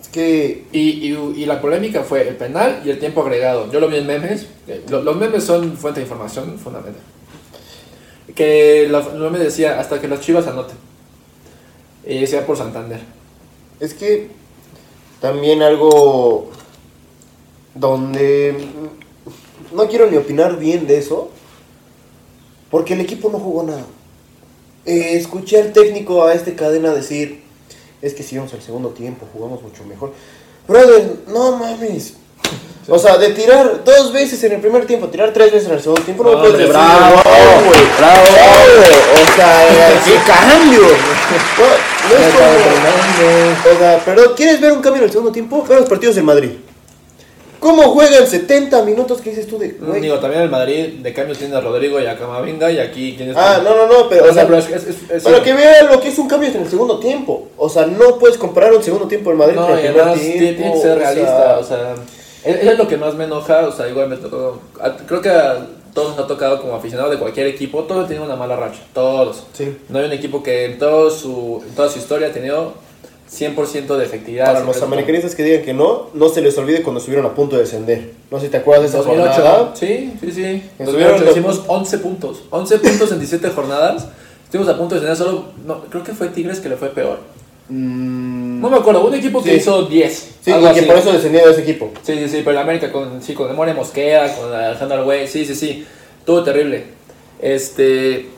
[0.00, 3.70] Es que Y, y- y la polémica fue el penal y el tiempo agregado.
[3.70, 4.46] Yo lo vi en memes.
[4.66, 7.00] eh, lo- Los memes son fuente de información fundamental.
[8.34, 10.76] Que la- los memes decía hasta que las chivas anoten.
[12.06, 13.00] Y decía por Santander.
[13.80, 14.30] Es que
[15.20, 16.50] también algo
[17.74, 18.54] donde
[19.72, 21.30] no quiero ni opinar bien de eso,
[22.70, 23.84] porque el equipo no jugó nada.
[24.86, 27.42] Eh, escuché al técnico a este cadena decir,
[28.02, 30.12] es que si vamos al segundo tiempo, jugamos mucho mejor.
[30.68, 32.14] Brother, no mames.
[32.86, 35.80] O sea, de tirar dos veces en el primer tiempo, tirar tres veces en el
[35.80, 37.22] segundo tiempo, no, No, me puedes decir, bravo,
[37.66, 38.22] güey, bravo.
[39.14, 40.82] O sea, qué cambio.
[42.14, 45.64] Como- o sea, perdón, ¿quieres ver un cambio en el segundo tiempo?
[45.68, 46.50] Ve los partidos del Madrid.
[47.60, 49.22] ¿Cómo juegan 70 minutos?
[49.22, 49.74] ¿Qué dices tú de?
[50.00, 53.32] Digo, también el Madrid de cambio tiene a Rodrigo y a Camavinga y aquí quién
[53.34, 55.88] Ah, no, no, no, pero, O o sea, pero es, es, es- para que vean
[55.88, 57.48] lo que es un cambio en el segundo tiempo.
[57.56, 60.20] O sea, no puedes comparar un segundo tiempo del Madrid No, con el primer además
[60.20, 60.58] tiene, tiempo.
[60.60, 61.94] tiene que ser o sea, realista, o sea,
[62.44, 64.60] es, es lo que más me enoja, o sea, igual me tocó,
[65.06, 68.36] creo que a todos nos ha tocado como aficionados de cualquier equipo, todos tienen una
[68.36, 69.44] mala racha, todos.
[69.54, 69.76] Sí.
[69.88, 72.74] No hay un equipo que en, todo su, en toda su historia ha tenido
[73.32, 74.46] 100% de efectividad.
[74.46, 77.56] Para los americanistas que digan que no, no se les olvide cuando estuvieron a punto
[77.56, 78.12] de descender.
[78.30, 79.70] No sé si te acuerdas de esa 2008, jornada.
[79.74, 80.62] sí, sí, sí.
[80.78, 82.42] Estuvieron 2008 los- hicimos 11 puntos.
[82.50, 84.06] 11 puntos en 17 jornadas.
[84.44, 85.44] Estuvimos a punto de tener solo.
[85.66, 87.18] No, creo que fue Tigres que le fue peor.
[87.68, 89.56] Mm, No me acuerdo, un equipo que Sí.
[89.56, 90.36] hizo 10.
[90.42, 90.86] sí, algo y que así.
[90.88, 91.92] por eso descendía de ese equipo.
[92.02, 95.44] Sí, sí, sí, pero el América con, sí, con Demore Mosqueda, con Alejandro Arguey, sí,
[95.44, 95.86] sí, sí.
[96.24, 96.84] Todo terrible.
[97.42, 98.30] Este.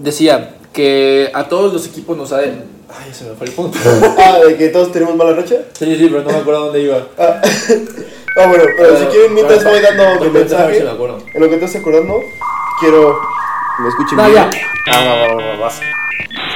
[0.00, 2.38] Decía que a todos los equipos nos ha.
[2.38, 3.78] Ay, se me fue el punto.
[4.18, 5.56] ah, de que todos tenemos mala racha.
[5.78, 7.06] Sí, sí, pero no me acuerdo dónde iba.
[7.18, 7.42] Ah,
[8.38, 11.64] ah, bueno, pero si quieren, mientras voy dando mi mensaje, me en lo que te
[11.66, 12.22] estás acordando,
[12.80, 13.18] quiero.
[13.80, 14.34] ¿Me escuchen No, bien?
[14.34, 14.50] ya.
[14.92, 15.80] Ah, va, va, va, va, vas.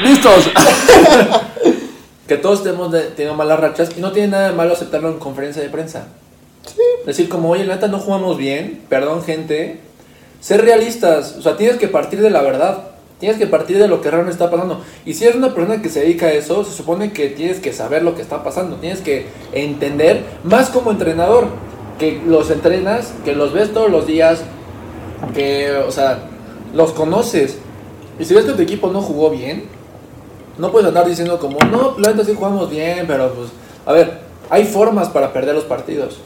[0.03, 0.51] ¡Listos!
[2.29, 5.19] que todos tenemos de- tenido malas rachas y no tiene nada de malo aceptarlo en
[5.19, 6.07] conferencia de prensa.
[7.07, 9.81] Decir como, oye, la neta no jugamos bien, perdón gente.
[10.41, 12.85] Ser realistas, o sea, tienes que partir de la verdad.
[13.19, 14.81] Tienes que partir de lo que realmente está pasando.
[15.05, 17.73] Y si eres una persona que se dedica a eso, se supone que tienes que
[17.73, 18.77] saber lo que está pasando.
[18.77, 21.49] Tienes que entender, más como entrenador,
[21.99, 24.43] que los entrenas, que los ves todos los días,
[25.35, 26.21] que, o sea,
[26.75, 27.59] los conoces.
[28.21, 29.65] Y si ves que tu equipo no jugó bien,
[30.59, 33.51] no puedes andar diciendo como, no, la sí jugamos bien, pero pues,
[33.87, 34.19] a ver,
[34.51, 36.19] hay formas para perder los partidos.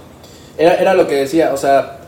[0.59, 1.99] Era, era lo que decía, o sea,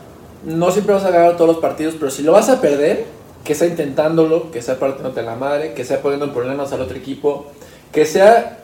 [0.43, 3.05] no siempre vas a ganar todos los partidos, pero si lo vas a perder,
[3.43, 6.97] que sea intentándolo, que sea partiéndote la madre, que sea poniendo en problemas al otro
[6.97, 7.45] equipo,
[7.91, 8.59] que sea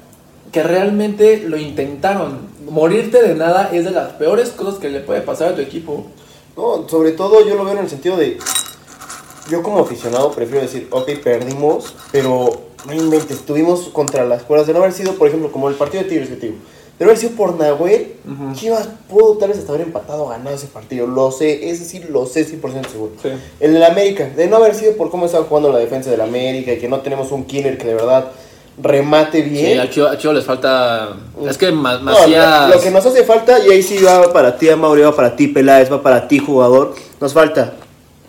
[0.52, 2.50] que realmente lo intentaron.
[2.70, 6.08] Morirte de nada es de las peores cosas que le puede pasar a tu equipo.
[6.58, 8.38] No, sobre todo yo lo veo en el sentido de.
[9.50, 14.74] Yo como aficionado prefiero decir, ok, perdimos, pero no inventes, estuvimos contra las cuerdas de
[14.74, 16.58] no haber sido, por ejemplo, como el partido de Tigres que te digo.
[17.00, 18.14] De no haber sido por Nahuel,
[18.54, 21.08] Chivas pudo tal vez hasta haber empatado o ganado ese partido.
[21.08, 23.12] Lo sé, es decir, lo sé 100% seguro.
[23.22, 23.30] Sí.
[23.60, 26.74] El del América, de no haber sido por cómo estaba jugando la defensa del América
[26.74, 28.28] y que no tenemos un killer que de verdad
[28.82, 29.82] remate bien.
[29.92, 31.10] Sí, a Chivo les falta...
[31.48, 32.70] Es que Ma- No, Macías...
[32.70, 35.36] lo, lo que nos hace falta, y ahí sí va para ti, Mauri, va para
[35.36, 36.94] ti, Peláez, va para ti, jugador.
[37.20, 37.74] Nos falta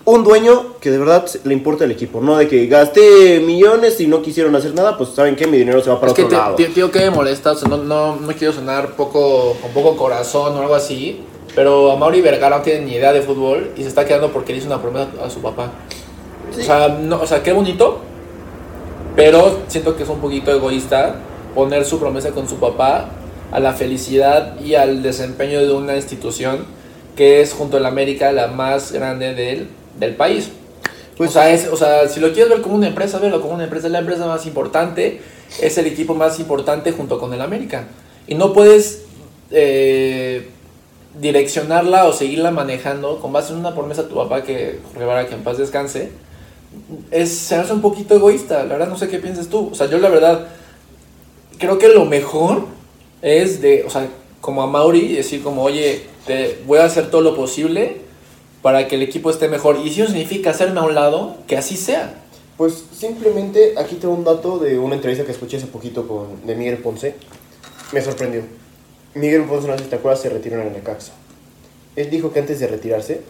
[0.05, 2.21] un dueño que de verdad le importa el equipo.
[2.21, 5.81] No de que gasté millones y no quisieron hacer nada, pues saben que mi dinero
[5.83, 6.73] se va para Es que otro te- lado.
[6.75, 10.57] tío, que me molesta, o sea, no, no, no quiero sonar poco, con poco corazón
[10.57, 11.21] o algo así,
[11.55, 14.53] pero a Mauri Vergara no tiene ni idea de fútbol y se está quedando porque
[14.53, 15.71] le hizo una promesa a su papá.
[16.51, 18.01] O, sea, no, o sea, qué bonito,
[19.15, 21.17] pero siento que es un poquito egoísta
[21.55, 23.11] poner su promesa con su papá
[23.51, 26.65] a la felicidad y al desempeño de una institución
[27.17, 30.50] que es junto a la América la más grande del, del país.
[31.16, 33.55] Pues- o, sea, es, o sea, si lo quieres ver como una empresa, verlo como
[33.55, 33.87] una empresa.
[33.87, 35.20] Es la empresa más importante,
[35.61, 37.87] es el equipo más importante junto con el América.
[38.26, 39.02] Y no puedes
[39.50, 40.48] eh,
[41.20, 45.35] direccionarla o seguirla manejando con base en una promesa a tu papá que Rivera que
[45.35, 46.11] en paz descanse.
[47.11, 49.68] Es, se hace un poquito egoísta, la verdad no sé qué piensas tú.
[49.72, 50.48] O sea, yo la verdad
[51.59, 52.64] creo que lo mejor
[53.20, 54.09] es de, o sea,
[54.40, 58.00] como a Mauri, decir como, oye, te voy a hacer todo lo posible
[58.62, 59.79] para que el equipo esté mejor.
[59.85, 62.14] Y si eso significa hacerme a un lado, que así sea.
[62.57, 66.55] Pues simplemente aquí tengo un dato de una entrevista que escuché hace poquito con, de
[66.55, 67.14] Miguel Ponce.
[67.92, 68.42] Me sorprendió.
[69.14, 71.12] Miguel Ponce, no sé si te acuerdas, se retiró en el Necaxa.
[71.96, 73.22] Él dijo que antes de retirarse,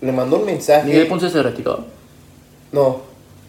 [0.00, 0.86] le mandó un mensaje.
[0.86, 1.84] Miguel Ponce se retiró.
[2.72, 3.00] No,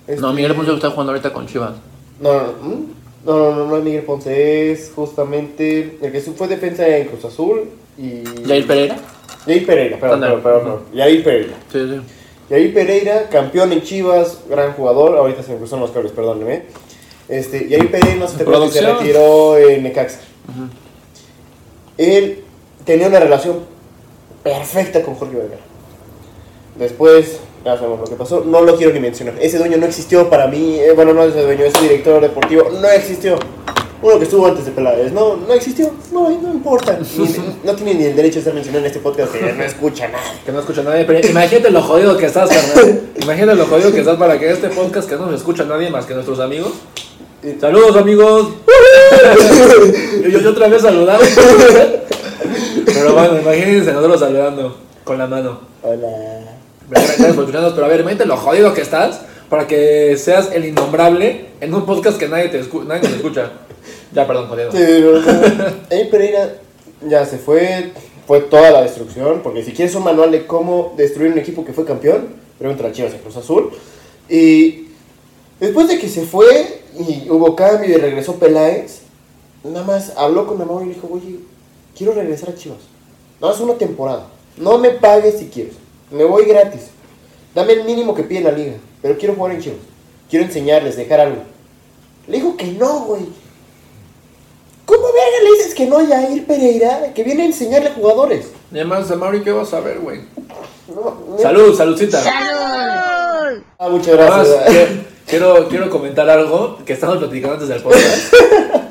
[0.07, 1.73] Este- No, Miguel Ponce está jugando ahorita con Chivas.
[2.19, 2.53] No, no, no,
[3.25, 7.25] no, no, no, no es Miguel Ponce, es justamente el que fue defensa en Cruz
[7.25, 8.23] Azul y...
[8.47, 8.97] Jair Pereira.
[9.45, 10.81] Yair Pereira, perdón, perdón, perdón, perdón.
[10.93, 11.53] Yair Pereira.
[11.71, 12.01] Sí, sí.
[12.49, 16.63] Yair Pereira, campeón en Chivas, gran jugador, ahorita se me cruzan los cables, perdóneme.
[17.27, 20.19] Este, Yair Pereira no se te que se retiró en Necaxa.
[21.97, 22.43] Él
[22.83, 23.59] tenía una relación
[24.43, 25.61] perfecta con Jorge Vergara.
[26.75, 29.35] Después, ya sabemos lo que pasó, no lo quiero ni mencionar.
[29.39, 32.87] Ese dueño no existió para mí, eh, bueno, no ese dueño, ese director deportivo no
[32.89, 33.37] existió.
[34.03, 36.97] Uno que estuvo antes de Peláez, no, no existió, no, no importa.
[37.17, 40.07] Ni- no tiene ni el derecho de ser mencionado en este podcast que no escucha
[40.07, 40.23] nada.
[40.45, 43.01] Que no escucha nadie, pero imagínate lo jodido que estás, carnal.
[43.21, 46.05] Imagínate lo jodido que estás para que este podcast que no nos escucha nadie más
[46.05, 46.71] que nuestros amigos.
[47.59, 48.49] Saludos, amigos.
[50.23, 51.23] yo, yo- otra vez saludando.
[52.85, 55.59] pero bueno, imagínense nosotros saludando con la mano.
[55.83, 56.07] Hola.
[56.89, 60.65] Gracias por escucharnos, pero a ver, imagínate lo jodido que estás para que seas el
[60.65, 63.51] innombrable en un podcast que nadie, te escu- nadie nos escucha.
[64.13, 64.71] Ya, perdón, jodido.
[64.71, 64.77] Sí,
[65.89, 66.57] Yair Pereira
[67.07, 67.91] ya se fue,
[68.27, 71.71] fue toda la destrucción, porque si quieres un manual de cómo destruir un equipo que
[71.71, 72.27] fue campeón,
[72.59, 73.71] pregúntale a Chivas a Cruz Azul.
[74.27, 74.87] Y
[75.61, 79.01] después de que se fue y hubo cambio y regresó Peláez,
[79.63, 81.39] nada más habló con Amor y le dijo, oye,
[81.97, 82.79] quiero regresar a Chivas.
[83.39, 84.27] No, es una temporada.
[84.57, 85.75] No me pagues si quieres.
[86.11, 86.87] Me voy gratis.
[87.55, 88.73] Dame el mínimo que pide la liga.
[89.01, 89.79] Pero quiero jugar en Chivas.
[90.29, 91.37] Quiero enseñarles, dejar algo.
[92.27, 93.23] Le dijo que no, güey.
[94.85, 97.13] ¿Cómo verga le dices que no a Yair Pereira?
[97.13, 98.47] Que viene a enseñarle a jugadores.
[98.71, 100.21] Y además, Mauri, ¿qué vas a ver, güey?
[100.93, 101.37] No.
[101.41, 102.21] Salud, saludcita.
[102.25, 104.69] Ah, muchas Además, gracias.
[104.69, 104.87] que-
[105.27, 108.33] quiero, quiero comentar algo que estamos platicando antes del podcast.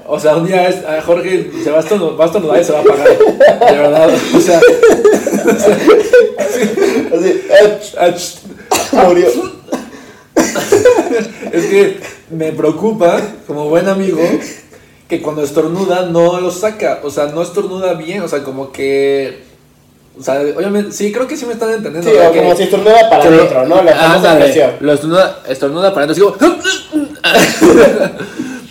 [0.07, 2.65] O sea, un día es- a Jorge se va a estornudar, va a estornudar y
[2.65, 3.09] se va a apagar.
[3.19, 4.11] De verdad.
[4.35, 4.61] O sea,
[7.15, 9.29] Así, ach, ach, murió.
[11.53, 14.21] es que me preocupa, como buen amigo,
[15.09, 17.01] que cuando estornuda no lo saca.
[17.03, 18.23] O sea, no estornuda bien.
[18.23, 19.43] O sea, como que.
[20.19, 22.11] O sea, obviamente, sí, creo que sí me están entendiendo.
[22.11, 23.83] Sí, como Que- si estornuda para adentro, ¿no?
[23.83, 24.77] La Ándale.
[24.81, 26.37] Lo estornuda, estornuda para adentro.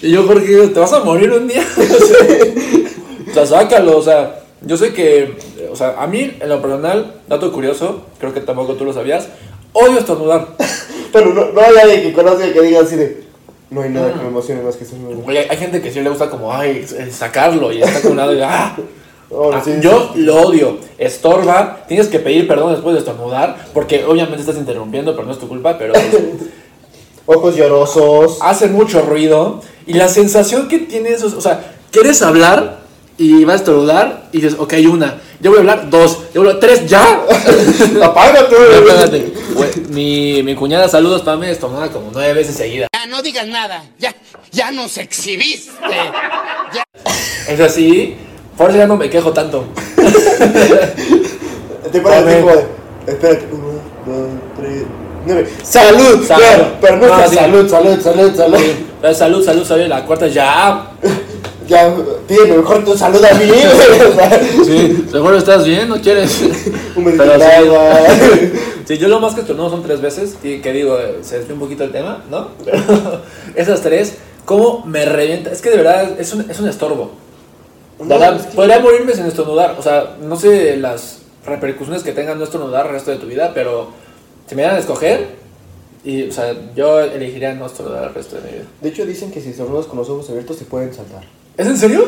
[0.01, 1.61] Y yo, Jorge, te vas a morir un día.
[3.29, 5.35] o sea, sácalo, o sea, yo sé que,
[5.71, 9.27] o sea, a mí, en lo personal, dato curioso, creo que tampoco tú lo sabías,
[9.73, 10.47] odio estornudar.
[11.11, 13.23] Pero no, no hay alguien que conozca que diga así de.
[13.69, 15.17] No hay nada que me emocione más que estornudar.
[15.27, 18.33] Oye, hay gente que sí le gusta como, ay, eh, sacarlo y está con lado
[18.35, 18.75] y, ah.
[19.31, 24.41] Ah, sí, yo lo odio, estorba, tienes que pedir perdón después de estornudar, porque obviamente
[24.41, 25.93] estás interrumpiendo, pero no es tu culpa, pero
[27.27, 28.39] Ojos llorosos.
[28.41, 32.78] hace mucho ruido y la sensación que tienes, o sea, quieres hablar
[33.19, 36.49] y vas a estornudar y dices, ok, una, yo voy a hablar dos, yo voy
[36.49, 37.03] a hablar tres, ya.
[38.03, 39.33] Apágate.
[39.53, 42.87] Güey, Mi, mi cuñada, saludos, Pame, estornuda como nueve veces seguida.
[42.93, 44.15] Ya no digas nada, ya,
[44.51, 45.69] ya nos exhibiste.
[47.47, 48.15] Es así,
[48.57, 49.65] por eso ya no me quejo tanto.
[51.91, 52.37] Te pones Amén.
[52.37, 53.11] tipo de.
[53.11, 53.47] Espérate.
[53.51, 53.67] Uno,
[54.05, 54.83] dos, tres,
[55.25, 55.49] nueve.
[55.63, 56.25] ¡Salud!
[56.25, 56.41] Salud.
[56.43, 58.59] Ya, Pero no salud, salud, salud, salud.
[59.13, 60.91] Salud, salud, salud, la cuarta ya.
[61.69, 61.95] Ya,
[62.27, 63.51] pídeme mejor tu salud a mí.
[63.51, 66.41] o sea, Sí, seguro estás bien, ¿no quieres?
[66.95, 67.41] Un Pero sí.
[67.43, 67.99] agua.
[68.89, 71.53] Sí, yo lo más que estornudo son tres veces, y que digo, eh, se desvía
[71.53, 72.47] un poquito el tema, ¿no?
[72.65, 72.79] Pero
[73.55, 75.51] esas tres, ¿cómo me revienta?
[75.51, 77.11] Es que de verdad es un, es un estorbo.
[77.99, 79.75] Verdad, podría morirme sin estornudar.
[79.77, 83.51] O sea, no sé las repercusiones que tenga no estornudar el resto de tu vida,
[83.53, 83.89] pero
[84.47, 85.35] si me dieran a escoger,
[86.03, 88.65] y, o sea, yo elegiría no estornudar el resto de mi vida.
[88.81, 91.21] De hecho, dicen que si estornudas con los ojos abiertos te pueden saltar.
[91.59, 92.07] ¿Es en serio?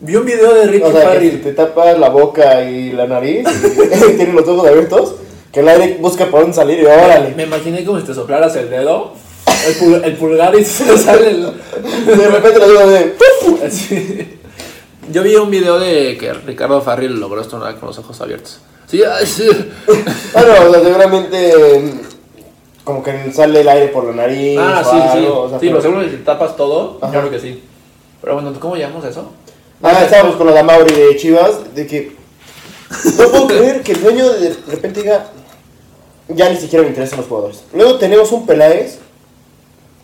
[0.00, 1.42] Vi un video de Ricky O sea, que si Farrell.
[1.42, 3.46] te tapas la boca y la nariz
[4.10, 5.14] y tienes los ojos abiertos,
[5.52, 7.32] que el aire busca por dónde salir y órale.
[7.36, 9.12] Me imaginé como si te soplaras el dedo,
[9.68, 11.42] el, pul- el pulgar y se sale el...
[12.06, 13.14] De repente los ojos de.
[13.64, 14.38] Así.
[15.12, 18.58] Yo vi un video de que Ricardo Farril logró estornudar con los ojos abiertos.
[18.88, 19.48] Sí, sí.
[20.34, 21.78] Bueno, o sea, seguramente.
[21.78, 22.00] mm,
[22.84, 24.58] Como que sale el aire por la nariz.
[24.60, 25.18] Ah, o sí, sí.
[25.18, 27.12] algo, o sea, sí, pero- pero seguro que si tapas todo, Ajá.
[27.14, 27.62] yo creo que sí.
[28.20, 29.30] Pero bueno, ¿cómo llamamos eso?
[29.82, 32.16] Ah, estábamos con lo de Mauri de Chivas, de que
[33.18, 35.26] no puedo creer que el dueño de repente diga,
[36.28, 37.62] ya ni siquiera me interesan los jugadores.
[37.72, 38.98] Luego tenemos un Peláez,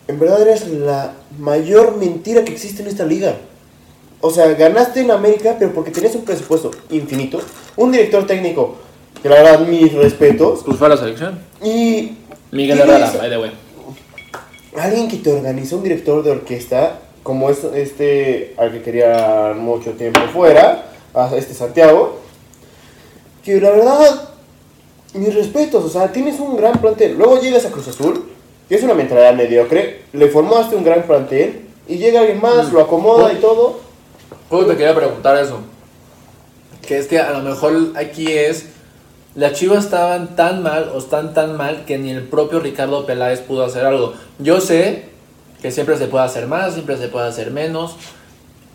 [0.07, 3.35] en verdad eres la mayor mentira que existe en esta liga.
[4.21, 7.41] O sea, ganaste en América, pero porque tenías un presupuesto infinito,
[7.75, 8.75] un director técnico,
[9.21, 11.39] que la verdad mis respetos, Pues fue a la selección.
[11.61, 12.13] y
[12.51, 13.51] Miguel Herrera, by the way.
[14.79, 19.93] alguien que te organiza, un director de orquesta, como es este al que quería mucho
[19.93, 22.19] tiempo fuera, a este Santiago,
[23.43, 24.29] que la verdad,
[25.15, 27.17] mis respetos, o sea, tienes un gran plantel.
[27.17, 28.29] Luego llegas a Cruz Azul
[28.69, 32.73] que es una mentalidad mediocre, le formaste un gran plantel y llega alguien más, Mm.
[32.73, 33.79] lo acomoda y todo.
[34.47, 35.61] Justo te quería preguntar eso.
[36.85, 38.67] Que es que a lo mejor aquí es.
[39.33, 43.41] Las chivas estaban tan mal o están tan mal que ni el propio Ricardo Peláez
[43.41, 44.13] pudo hacer algo.
[44.37, 45.14] Yo sé
[45.65, 47.95] que siempre se puede hacer más, siempre se puede hacer menos.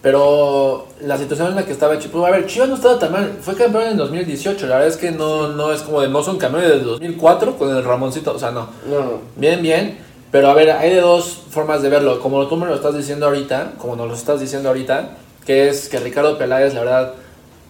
[0.03, 3.39] Pero la situación en la que estaba Chivas, a ver, Chivas no estaba tan mal,
[3.41, 6.37] fue campeón en 2018, la verdad es que no, no es como de no son
[6.37, 8.67] campeones desde 2004 con el Ramoncito, o sea, no.
[8.91, 9.11] No, no.
[9.37, 9.99] Bien, bien.
[10.33, 12.19] Pero a ver, hay de dos formas de verlo.
[12.19, 15.11] Como tú me lo estás diciendo ahorita, como nos lo estás diciendo ahorita,
[15.47, 17.15] que es que Ricardo Peláez, la verdad,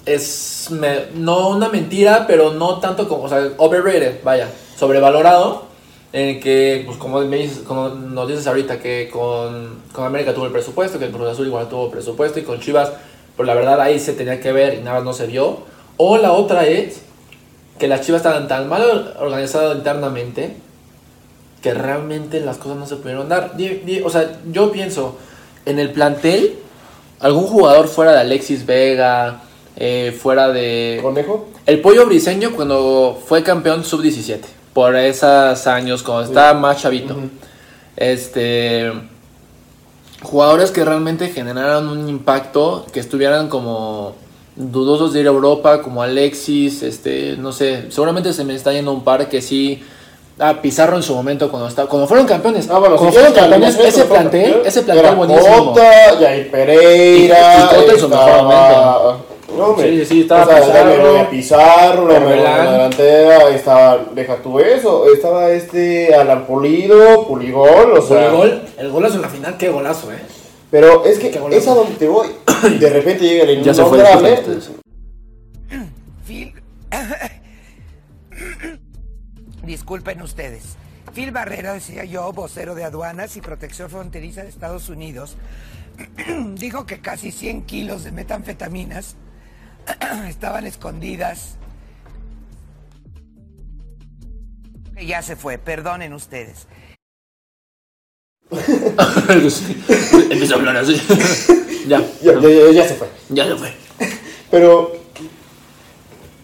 [0.06, 5.68] es me- no una mentira, pero no tanto como, o sea, overrated, vaya, sobrevalorado.
[6.12, 10.46] En que, pues como, me dices, como nos dices ahorita, que con, con América tuvo
[10.46, 12.92] el presupuesto, que el Cruz Azul igual tuvo presupuesto, y con Chivas,
[13.36, 15.60] pues la verdad ahí se tenía que ver y nada más no se vio.
[15.96, 17.02] O la otra es
[17.78, 20.56] que las Chivas estaban tan mal organizadas internamente
[21.62, 23.52] que realmente las cosas no se pudieron dar.
[24.04, 25.16] O sea, yo pienso,
[25.66, 26.58] en el plantel,
[27.20, 29.42] algún jugador fuera de Alexis Vega,
[29.76, 30.98] eh, fuera de...
[31.02, 31.48] ¿Conejo?
[31.66, 34.40] El Pollo Briseño cuando fue campeón sub-17,
[34.72, 37.16] por esos años, cuando estaba más chavito.
[37.96, 38.92] Este...
[40.22, 44.14] Jugadores que realmente generaron un impacto, que estuvieran como
[44.54, 48.92] dudosos de ir a Europa, como Alexis, este, no sé, seguramente se me está yendo
[48.92, 49.82] un par que sí...
[50.42, 52.66] Ah, Pizarro en su momento cuando estaba, cuando fueron campeones.
[52.70, 55.66] Ah, bueno, cuando si fueron campeones, ese plantel, ese plantel buenísimo.
[55.74, 55.82] Cota,
[56.18, 57.56] Jair Pereira.
[57.58, 59.16] Y- y Cota en su mejor estaba-
[59.60, 59.90] No, hombre.
[59.90, 62.72] Sí, sí, estaba O sea, Pizarro, había Pizarro, la Orbelán.
[62.72, 68.30] delantera, estaba, deja tú eso, estaba este Alan Pulido, Puligol, o sea.
[68.30, 70.18] Puligol, el golazo en la final, qué golazo, eh.
[70.70, 72.28] Pero es que es a donde te voy.
[72.78, 74.02] De repente llega el Ya se fue.
[76.26, 76.54] Phil.
[79.62, 80.76] Disculpen ustedes.
[81.12, 85.36] Phil Barrera, decía yo, vocero de aduanas y protección fronteriza de Estados Unidos,
[86.54, 89.16] dijo que casi 100 kilos de metanfetaminas
[90.28, 91.56] estaban escondidas.
[94.96, 96.66] Que Ya se fue, perdonen ustedes.
[100.30, 100.94] Empieza a hablar así.
[101.88, 102.00] ya.
[102.22, 103.08] Ya, ya, ya- ya se fue.
[103.28, 103.72] Ya se fue.
[104.50, 104.92] Pero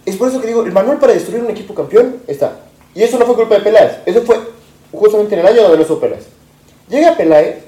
[0.05, 2.61] es por eso que digo, el manual para destruir un equipo campeón está.
[2.95, 4.39] Y eso no fue culpa de Peláez, eso fue
[4.93, 6.27] justamente en el año donde no estuvo Peláez.
[6.89, 7.65] Llega Peláez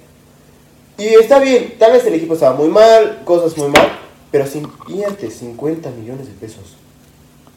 [0.97, 3.89] y está bien, tal vez el equipo estaba muy mal, cosas muy mal,
[4.31, 6.77] pero si inviertes 50 millones de pesos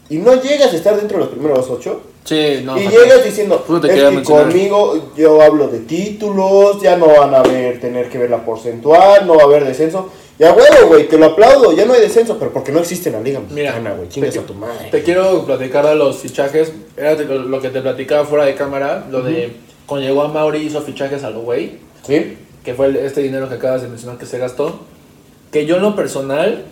[0.09, 2.77] y no llegas a estar dentro de los primeros 8, Sí, no.
[2.79, 7.39] y llegas diciendo, te es que conmigo yo hablo de títulos, ya no van a
[7.39, 10.09] haber, tener que ver la porcentual, no va a haber descenso.
[10.37, 13.15] Ya huevo, güey, te lo aplaudo, ya no hay descenso, pero porque no existe en
[13.15, 14.89] la liga Mira, mexicana, güey, chingas te- a tu madre.
[14.89, 16.71] Te quiero platicar de los fichajes.
[16.97, 19.05] Era lo que te platicaba fuera de cámara.
[19.11, 19.53] Lo de
[19.85, 21.77] cuando llegó a Mauri hizo fichajes a lo güey.
[22.07, 22.37] ¿Sí?
[22.65, 24.79] Que fue este dinero que acabas de mencionar que se gastó.
[25.51, 26.65] Que yo en lo personal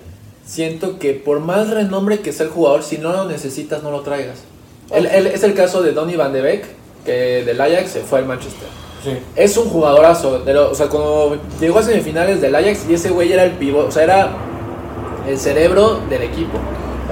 [0.46, 4.02] siento que por más renombre que sea el jugador, si no lo necesitas, no lo
[4.02, 4.40] traigas.
[4.92, 6.66] Es el caso de Donny Van de Beek,
[7.06, 8.68] que del Ajax se fue al Manchester.
[9.04, 9.12] Sí.
[9.36, 10.40] Es un jugadorazo.
[10.40, 13.52] de lo- o sea, cuando llegó a semifinales del Ajax y ese güey era el
[13.52, 14.30] pivot, o sea, era
[15.28, 16.58] el cerebro del equipo.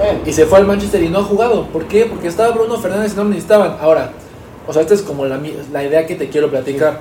[0.02, 1.66] Eh, Y se fue al Manchester y no ha jugado.
[1.66, 2.04] ¿Por qué?
[2.06, 3.76] Porque estaba Bruno Fernández y no lo necesitaban.
[3.80, 4.12] Ahora,
[4.66, 5.38] o sea, esta es como la,
[5.84, 7.00] idea que te quiero platicar.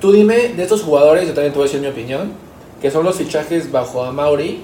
[0.00, 2.32] Tú dime de estos jugadores, yo también te voy a decir mi opinión,
[2.86, 4.62] que son los fichajes bajo a Mauri,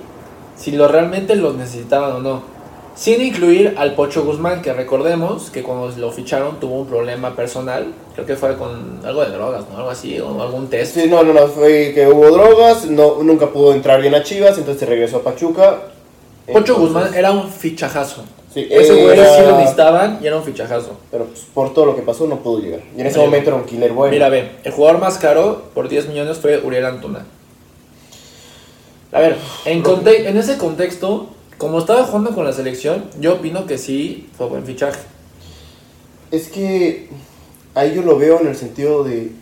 [0.56, 2.42] si lo realmente los necesitaban o no.
[2.94, 7.86] Sin incluir al Pocho Guzmán, que recordemos que cuando lo ficharon tuvo un problema personal,
[8.14, 9.78] creo que fue con algo de drogas, ¿no?
[9.78, 10.94] Algo así, o algún test.
[10.94, 14.56] Sí, no, no, no, fue que hubo drogas, no, nunca pudo entrar bien a Chivas,
[14.56, 15.78] entonces regresó a Pachuca.
[16.46, 18.22] Pocho Entonces, Guzmán era un fichajazo.
[18.54, 20.92] Sí, Ese güey era- sí lo necesitaban y era un fichajazo.
[21.10, 22.82] Pero pues, por todo lo que pasó no pudo llegar.
[22.96, 24.12] Y en ese momento era un killer bueno.
[24.12, 27.26] Mira, ve, el jugador más caro por 10 millones fue Uriel Antuna.
[29.12, 33.66] A ver, en, conte- en ese contexto, como estaba jugando con la selección, yo opino
[33.66, 34.98] que sí fue buen fichaje.
[36.30, 37.10] Es que
[37.74, 39.32] ahí yo lo veo en el sentido de.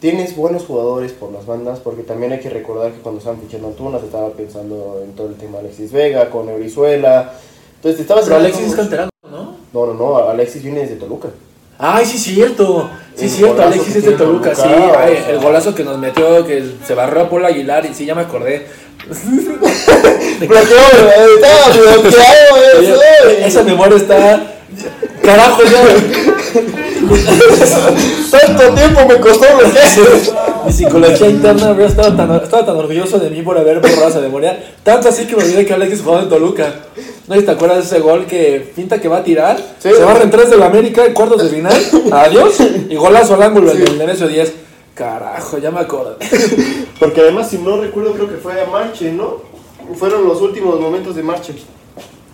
[0.00, 3.66] Tienes buenos jugadores por las bandas, porque también hay que recordar que cuando estaban fichando
[3.66, 7.32] a Antuna se estaba pensando en todo el tema de Alexis Vega, con Eurizuela.
[7.76, 8.24] Entonces te estabas.
[8.26, 9.56] Pero Alexis es canterano, ¿no?
[9.72, 11.30] No, no, no, Alexis viene desde Toluca.
[11.78, 12.90] Ay, sí, cierto.
[13.14, 13.62] Sí, El cierto.
[13.62, 14.62] Alexis que es de Toluca, sí.
[14.64, 15.30] Ay, o sea.
[15.30, 18.22] el golazo que nos metió, que se barrió a Paul Aguilar, y sí, ya me
[18.22, 18.66] acordé.
[23.44, 24.42] Esa memoria está.
[25.22, 25.84] Carajo, ya.
[28.30, 29.88] Tanto tiempo me costó bloquear.
[30.68, 34.20] Mi psicología interna habría estado tan, estaba tan orgulloso de mí por haber borrado esa
[34.20, 34.74] memoria.
[34.82, 36.74] Tanto así que me olvidé que Alexis jugaba en Toluca.
[37.26, 39.56] No sé si te acuerdas de ese gol que pinta que va a tirar.
[39.78, 39.88] Sí.
[39.90, 41.74] se barra en tres del América en cuartos de final.
[42.12, 42.58] Adiós.
[42.90, 44.52] Y golazo al ángulo en el Nemesio 10.
[44.94, 46.18] Carajo, ya me acuerdo.
[47.00, 49.36] Porque además, si no recuerdo, creo que fue a Marche, ¿no?
[49.94, 51.54] Fueron los últimos momentos de Marche.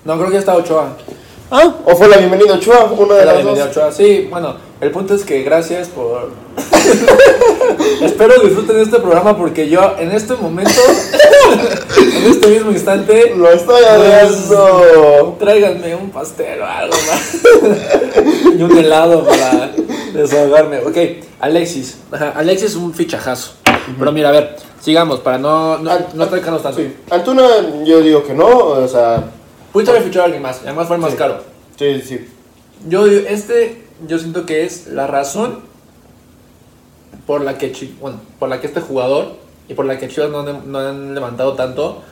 [0.05, 0.97] No, creo que ya está Ochoa.
[1.53, 3.77] Ah, o fue la bienvenida Ochoa, una de La las bienvenida dos.
[3.77, 3.93] Ochoa.
[3.93, 6.31] Sí, bueno, el punto es que gracias por.
[8.03, 10.71] Espero disfruten este programa porque yo en este momento,
[11.99, 15.37] en este mismo instante, Lo estoy haciendo.
[15.39, 17.37] tráiganme un pastel o algo más.
[18.59, 19.71] y un helado para
[20.13, 20.79] desahogarme.
[20.81, 20.97] Ok,
[21.41, 21.99] Alexis.
[22.13, 23.53] Ajá, Alexis es un fichajazo.
[23.99, 26.81] Pero mira, a ver, sigamos para no, no, Al- no atracarnos tanto.
[26.81, 26.95] Sí.
[27.11, 27.47] Antuna,
[27.85, 29.25] yo digo que no, o sea.
[29.73, 31.17] Pudiste haber fichado a alguien más, y además fue el más Sí.
[31.17, 31.43] caro.
[31.79, 32.29] Sí, sí.
[32.89, 35.61] Yo digo, este, yo siento que es la razón
[37.27, 39.37] por la que, bueno, por la que este jugador
[39.69, 42.03] y por la que Chivas no han, no han levantado tanto.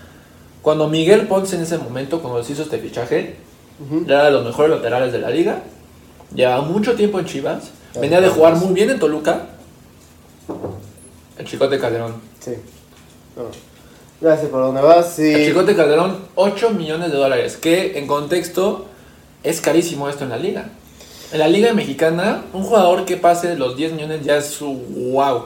[0.62, 3.36] Cuando Miguel Ponce en ese momento, cuando se hizo este fichaje,
[4.06, 5.62] ya era de los mejores laterales de la liga.
[6.34, 7.70] Llevaba mucho tiempo en Chivas.
[8.00, 9.46] Venía de jugar muy bien en Toluca.
[11.36, 12.14] El Chicote Calderón.
[12.40, 12.52] Sí.
[13.36, 13.44] No.
[14.20, 15.32] Ya sé por dónde vas, sí.
[15.32, 17.56] El Chicote Calderón, 8 millones de dólares.
[17.56, 18.86] Que en contexto
[19.42, 20.70] es carísimo esto en la liga.
[21.32, 24.74] En la liga mexicana, un jugador que pase los 10 millones ya es su
[25.12, 25.44] wow.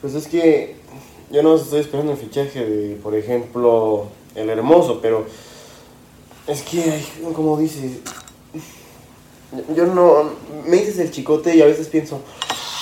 [0.00, 0.74] Pues es que
[1.30, 5.26] yo no estoy esperando el fichaje de, por ejemplo, el hermoso, pero
[6.48, 7.04] es que,
[7.36, 7.98] como dices,
[9.76, 10.30] yo no,
[10.66, 12.20] me dices el chicote y a veces pienso,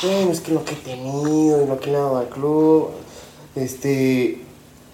[0.03, 2.89] bueno, es que lo que he tenido y lo que he dado al club,
[3.55, 4.41] este,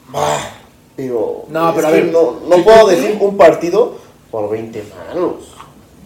[0.08, 0.50] bah,
[0.96, 3.98] pero, No, pero a ver, no, puedo decir un partido
[4.32, 4.82] por 20
[5.14, 5.53] manos.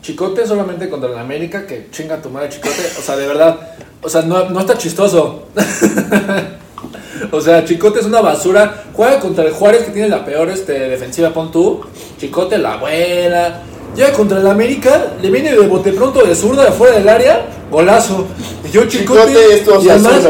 [0.09, 2.81] Chicote solamente contra el América, que chinga tu madre Chicote.
[2.99, 3.59] O sea, de verdad,
[4.01, 5.49] o sea, no, no está chistoso.
[7.31, 8.85] o sea, Chicote es una basura.
[8.95, 11.83] Juega contra el Juárez, que tiene la peor este, defensiva, pon tú.
[12.19, 13.61] Chicote la buena.
[13.95, 17.47] Llega contra el América, le viene de bote pronto de zurda de fuera del área,
[17.71, 18.29] golazo.
[18.67, 19.31] Y yo Chicote.
[19.31, 20.27] Y además-.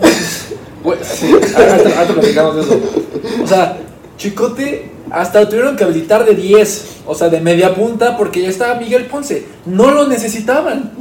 [0.82, 2.80] Güey, ahorita platicamos de eso.
[3.44, 3.78] O sea,
[4.18, 8.48] Chicote hasta lo tuvieron que habilitar de 10, o sea, de media punta, porque ya
[8.48, 9.46] estaba Miguel Ponce.
[9.66, 10.92] No lo necesitaban.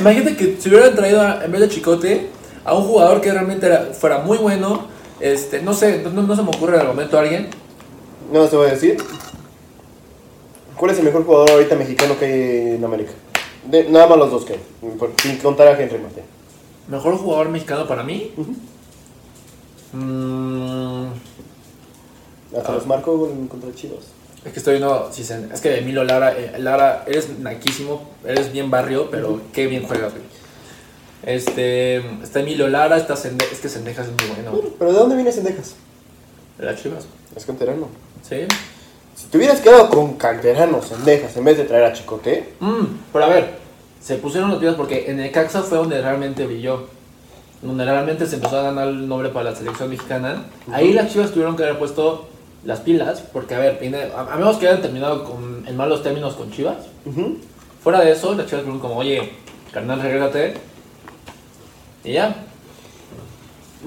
[0.00, 2.28] Imagínate que se hubieran traído, a- en vez de Chicote,
[2.64, 4.86] a un jugador que realmente era- fuera muy bueno.
[5.20, 7.48] Este, no sé, no, no se me ocurre al momento alguien.
[8.32, 8.96] No te voy a decir.
[10.76, 13.12] ¿Cuál es el mejor jugador ahorita mexicano que hay en América?
[13.70, 14.60] De- nada más los dos que hay,
[15.22, 16.24] sin contar a Henry Martín.
[16.88, 18.32] Mejor jugador mexicano para mí.
[19.92, 21.06] Mm,
[22.56, 24.04] Hasta los marcó en contra Chivas.
[24.44, 28.52] Es que estoy viendo, si se- es que Emilio Lara, eh, Lara, eres naquísimo, eres
[28.52, 30.24] bien barrio, pero qué bien juegas, güey.
[31.24, 34.72] Este, está Emilio Lara, está Sende, es que Sendejas es muy bueno, güey.
[34.78, 35.74] ¿Pero de dónde viene Sendejas?
[36.58, 37.88] De las Chivas, Es canterano.
[38.28, 38.36] ¿sí?
[39.14, 43.24] Si te hubieras quedado con canteranos Sendejas en vez de traer a Chicote, Mm, pero
[43.26, 43.50] a ver,
[44.02, 46.88] se pusieron los pies porque en el Caxa fue donde realmente brilló.
[47.62, 50.46] Donde realmente se empezó a ganar el nombre para la selección mexicana.
[50.72, 52.26] Ahí las chivas tuvieron que haber puesto
[52.64, 53.20] las pilas.
[53.20, 56.78] Porque, a ver, a, a menos que hayan terminado con, en malos términos con chivas.
[57.82, 59.32] Fuera de eso, las chivas fueron como, oye,
[59.72, 60.54] carnal, regrésate.
[62.04, 62.44] Y ya.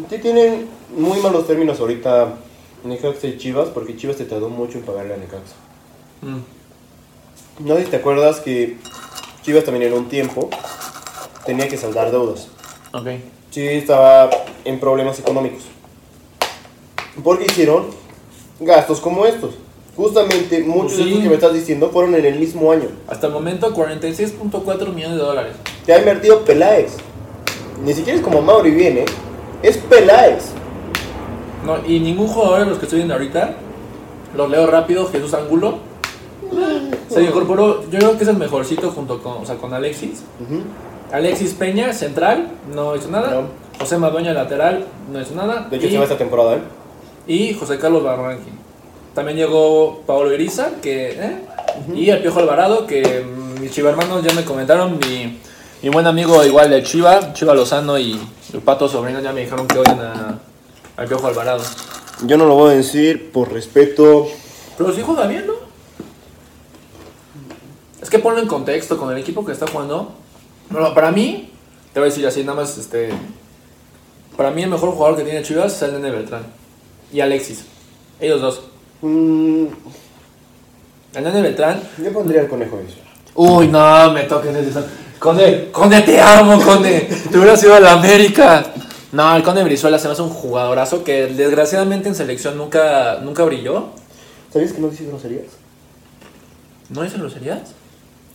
[0.09, 2.35] sí tienen muy malos términos ahorita
[2.83, 5.55] Necaxa y Chivas porque Chivas te tardó mucho en pagarle a Necaxa.
[6.21, 7.65] Mm.
[7.67, 8.77] No sé si te acuerdas que
[9.43, 10.49] Chivas también en un tiempo
[11.45, 12.47] tenía que saldar deudas.
[12.93, 13.07] Ok.
[13.51, 14.29] Sí, estaba
[14.65, 15.63] en problemas económicos.
[17.23, 17.87] Porque hicieron
[18.59, 19.55] gastos como estos.
[19.95, 21.09] Justamente muchos Pues de sí.
[21.09, 22.89] estos que me estás diciendo fueron en el mismo año.
[23.07, 25.53] Hasta el momento, 46.4 millones de dólares.
[25.85, 26.97] Te ha invertido Peláez.
[27.83, 29.05] Ni siquiera es como Mauri viene,
[29.61, 30.51] es Peláez.
[31.65, 33.55] No, y ningún jugador de los que estoy viendo ahorita,
[34.35, 35.79] los leo rápido, Jesús Angulo,
[37.09, 40.23] se incorporó, yo creo que es el mejorcito junto con, o sea, con Alexis.
[41.11, 43.43] Alexis Peña, central, no hizo nada.
[43.79, 45.67] José Madueña, lateral, no hizo nada.
[45.69, 46.61] De hecho, y, se va esta temporada, ¿eh?
[47.27, 48.51] Y José Carlos Barranqui.
[49.13, 51.37] También llegó Pablo Iriza, que, ¿eh?
[51.95, 55.39] y el Piojo Alvarado, que mm, mis chiva hermanos ya me comentaron, mi,
[55.81, 58.19] mi buen amigo igual de Chiva, Chiva Lozano y
[58.53, 60.39] el Pato Sobrino ya me dijeron que oyen a,
[60.97, 61.63] al Piojo Alvarado.
[62.23, 64.27] Yo no lo voy a decir por respeto.
[64.77, 65.53] Pero sí juega bien, ¿no?
[68.01, 70.13] Es que ponlo en contexto con el equipo que está jugando.
[70.69, 71.51] Bueno, para mí,
[71.93, 73.09] te voy a decir así, nada más, este...
[74.37, 76.43] Para mí el mejor jugador que tiene Chivas es el Nene Beltrán.
[77.15, 77.63] Y Alexis.
[78.19, 78.61] Ellos dos.
[79.01, 79.67] Mm,
[81.13, 81.81] El Nene Beltrán...
[82.03, 82.97] yo pondría el conejo eso.
[83.35, 84.81] Uy, no, me toques ese...
[85.17, 87.07] Conde, Conde, te amo, Conde.
[87.31, 88.65] Te hubieras ido a la América.
[89.13, 93.45] No, el Conde Brizuela se me hace un jugadorazo que desgraciadamente en selección nunca, nunca
[93.45, 93.91] brilló.
[94.51, 95.53] ¿Sabías que no dice groserías?
[96.89, 97.61] ¿No dice groserías?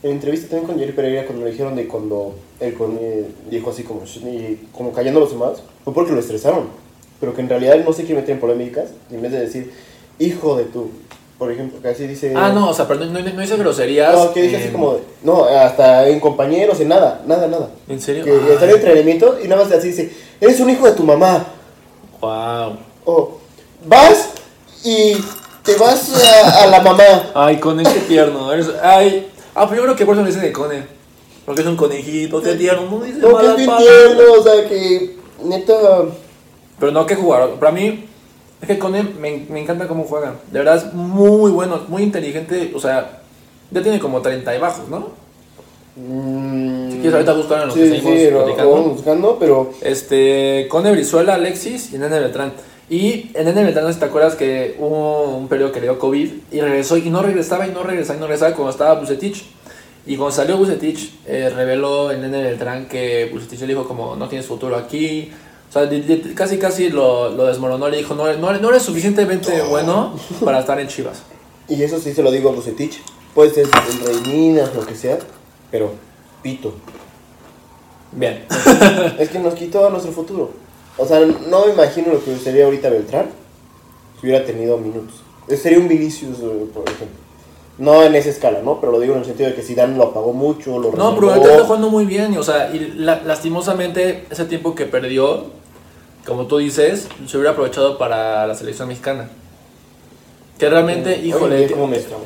[0.02, 3.72] En entrevista también con Jerry Pereira, cuando le dijeron de cuando él con, eh, dijo
[3.72, 6.89] así como, y como callando a los demás, fue porque lo estresaron.
[7.20, 9.40] Pero que en realidad él no se quiere meter en polémicas, y en vez de
[9.40, 9.72] decir,
[10.18, 10.90] hijo de tu,
[11.38, 12.32] por ejemplo, que así dice.
[12.36, 14.14] Ah, no, o sea, pero no, no- no dice groserías.
[14.14, 17.70] No, que dice así en- como, de- no, hasta en compañeros, en nada, nada, nada.
[17.88, 18.24] ¿En serio?
[18.24, 21.46] Que está en entrenamiento y nada más así dice, eres un hijo de tu mamá.
[22.20, 22.76] Wow.
[23.04, 23.38] O
[23.86, 24.30] vas
[24.84, 25.14] y
[25.64, 27.30] te vas a, a la mamá.
[27.34, 28.52] Ay, Conen, qué tierno.
[28.52, 29.26] Eres- Ay.
[29.54, 30.86] Ah, creo que por eso le dicen de Conen.
[31.46, 32.88] Porque es un conejito, qué tierno.
[32.98, 35.74] No dice No, que es bien tierno, o sea, que neta...
[36.80, 37.58] Pero no, qué jugador.
[37.60, 38.06] Para mí,
[38.60, 40.34] es que Conen me, me encanta cómo juega.
[40.50, 42.72] De verdad es muy bueno, muy inteligente.
[42.74, 43.20] O sea,
[43.70, 45.20] ya tiene como 30 y bajos, ¿no?
[45.94, 48.82] Si quieres, ahorita buscar en lo Sí, que sí, seguimos sí, lo- platicando.
[48.84, 49.72] buscando, pero...
[49.82, 52.52] Este, Cone Brizuela, Alexis y Nene Beltrán.
[52.88, 55.86] Y en Nene Beltrán, no sé si te acuerdas que hubo un periodo que le
[55.86, 58.98] dio COVID y regresó y no regresaba y no regresaba y no regresaba cuando estaba
[58.98, 59.44] Bucetich.
[60.06, 64.28] Y cuando salió Bucetich, eh, reveló en Nene Beltrán que Bucetich le dijo como no
[64.28, 65.30] tienes futuro aquí.
[65.70, 65.88] O sea,
[66.34, 70.14] casi casi lo, lo desmoronó, le dijo no, eres- no, no eres suficientemente bueno
[70.44, 71.22] para estar en Chivas.
[71.68, 73.00] Y eso sí se lo digo a Bucetich.
[73.34, 75.18] Puede ser el Rey Minas, lo que sea,
[75.70, 75.92] pero
[76.42, 76.74] pito.
[78.12, 78.44] Bien.
[79.18, 80.50] es que nos quitó nuestro futuro.
[80.98, 83.26] O sea, no me imagino lo que sería ahorita Beltrán
[84.20, 85.22] si hubiera tenido minutos.
[85.56, 87.16] Sería un Vinicius, por ejemplo.
[87.80, 88.78] No en esa escala, ¿no?
[88.78, 91.30] Pero lo digo en el sentido de que Zidane lo apagó mucho, lo No, pero
[91.30, 92.34] ahorita está jugando muy bien.
[92.34, 95.46] y, O sea, y la- lastimosamente, ese tiempo que perdió,
[96.26, 99.30] como tú dices, se hubiera aprovechado para la selección mexicana.
[100.58, 101.68] Que realmente, Mm, híjole,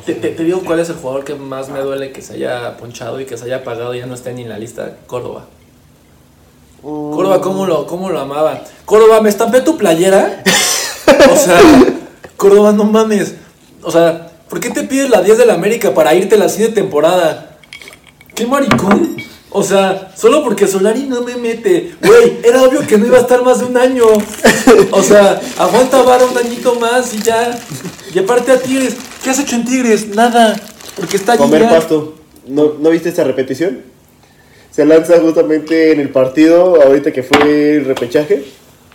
[0.04, 2.76] te- te- te digo cuál es el jugador que más me duele que se haya
[2.76, 4.96] ponchado y que se haya apagado y ya no esté ni en la lista.
[5.06, 5.44] Córdoba.
[6.82, 7.12] Mm.
[7.14, 8.60] Córdoba, ¿cómo lo, cómo lo amaba?
[8.84, 10.42] Córdoba, me estampé tu playera.
[11.32, 11.60] o sea,
[12.36, 13.36] Córdoba, no mames.
[13.84, 16.80] O sea, ¿por qué te pides la 10 de la América para irte la siguiente
[16.80, 17.58] temporada?
[18.34, 19.16] ¿Qué maricón?
[19.50, 21.94] O sea, solo porque Solari no me mete.
[22.02, 24.04] Güey, era obvio que no iba a estar más de un año.
[24.90, 27.56] O sea, aguanta vara un añito más y ya.
[28.12, 28.96] Y aparte a Tigres.
[29.22, 30.08] ¿Qué has hecho en Tigres?
[30.08, 30.60] Nada.
[30.96, 31.70] Porque está Comer ya.
[31.70, 32.14] pasto.
[32.48, 33.82] ¿No, ¿No viste esa repetición?
[34.72, 38.44] Se lanza justamente en el partido, ahorita que fue el repechaje.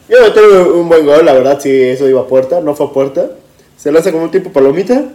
[0.10, 2.90] A meter un buen gol, la verdad, si eso iba a puerta, no fue a
[2.90, 3.30] puerta.
[3.78, 5.06] Se lanza como un tipo palomita.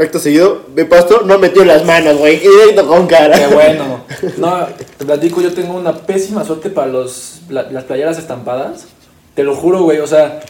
[0.00, 2.36] Acto seguido, ve pasto, no metió las manos, güey.
[2.36, 3.38] Y directo con cara.
[3.38, 4.04] Qué bueno.
[4.38, 4.66] No,
[4.98, 8.86] te platico, yo tengo una pésima suerte para los, la- las playeras estampadas.
[9.34, 9.98] Te lo juro, güey.
[10.00, 10.40] O sea,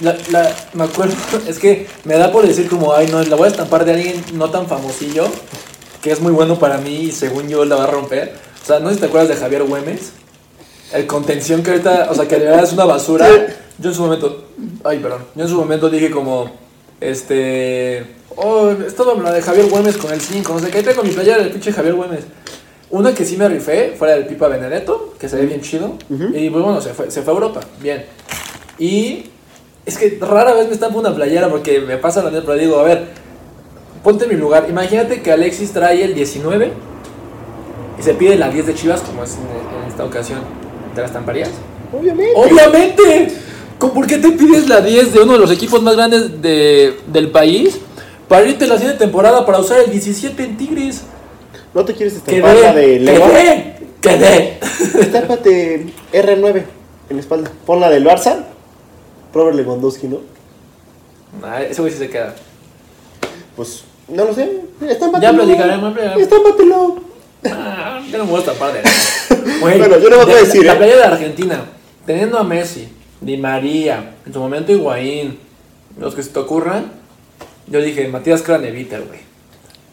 [0.00, 1.14] la, la- me acuerdo,
[1.48, 4.24] es que me da por decir como, ay, no, la voy a estampar de alguien
[4.34, 5.26] no tan famosillo,
[6.00, 8.34] que es muy bueno para mí y según yo la va a romper.
[8.62, 10.12] O sea, no sé si te acuerdas de Javier Güemes.
[10.92, 13.26] El contención que ahorita, o sea, que de verdad es una basura.
[13.78, 14.44] Yo en su momento,
[14.84, 16.52] ay, perdón, yo en su momento dije como,
[17.02, 18.04] este,
[18.36, 21.38] oh, estaba la de Javier Güemes con el 5, no sé qué, tengo mi playera
[21.38, 22.24] del pinche Javier Güemes.
[22.90, 25.96] Una que sí me rifé, fuera del Pipa Benedetto, que se ve bien chido.
[26.10, 28.04] Y pues bueno, se fue, se fue a Europa, bien.
[28.78, 29.24] Y
[29.86, 32.78] es que rara vez me estampo una playera porque me pasa la neta, pero digo,
[32.78, 33.06] a ver,
[34.04, 34.66] ponte en mi lugar.
[34.68, 36.70] Imagínate que Alexis trae el 19
[37.98, 40.40] y se pide la 10 de Chivas, como es en, en esta ocasión.
[40.94, 41.50] ¿Te la estamparías?
[41.92, 42.32] Obviamente.
[42.34, 43.41] ¡Obviamente!
[43.82, 46.98] ¿Cómo- ¿Por qué te pides la 10 de uno de los equipos más grandes de-
[47.08, 47.78] del país
[48.28, 51.02] para irte la siguiente temporada para usar el 17 en Tigres?
[51.74, 53.30] ¿No te quieres estampar la de León?
[53.32, 54.58] quedé, quedé.
[55.00, 56.62] Estápate R9
[57.10, 57.50] en la espalda.
[57.66, 58.44] Pon la del Barça.
[59.34, 60.18] Robert Lewandowski, ¿no?
[61.42, 62.36] Ah, ese güey sí se queda.
[63.56, 64.60] Pues, no lo sé.
[64.88, 65.32] Estámpatelo.
[65.32, 65.94] Ya platicaremos.
[66.20, 66.96] Estámpatelo.
[67.46, 68.80] Ah, yo no me voy a tapar de
[69.60, 70.76] Güey, Bueno, yo no voy a de- decir, La ¿eh?
[70.76, 71.64] playa de Argentina,
[72.06, 72.86] teniendo a Messi,
[73.22, 75.38] Di María, en su momento Higuaín,
[75.98, 76.92] los que se te ocurran,
[77.68, 79.20] yo dije, Matías Craneviter, güey.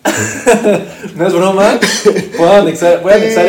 [1.15, 1.79] no es broma.
[2.37, 3.01] Voy a anexar.
[3.01, 3.45] Voy a anexar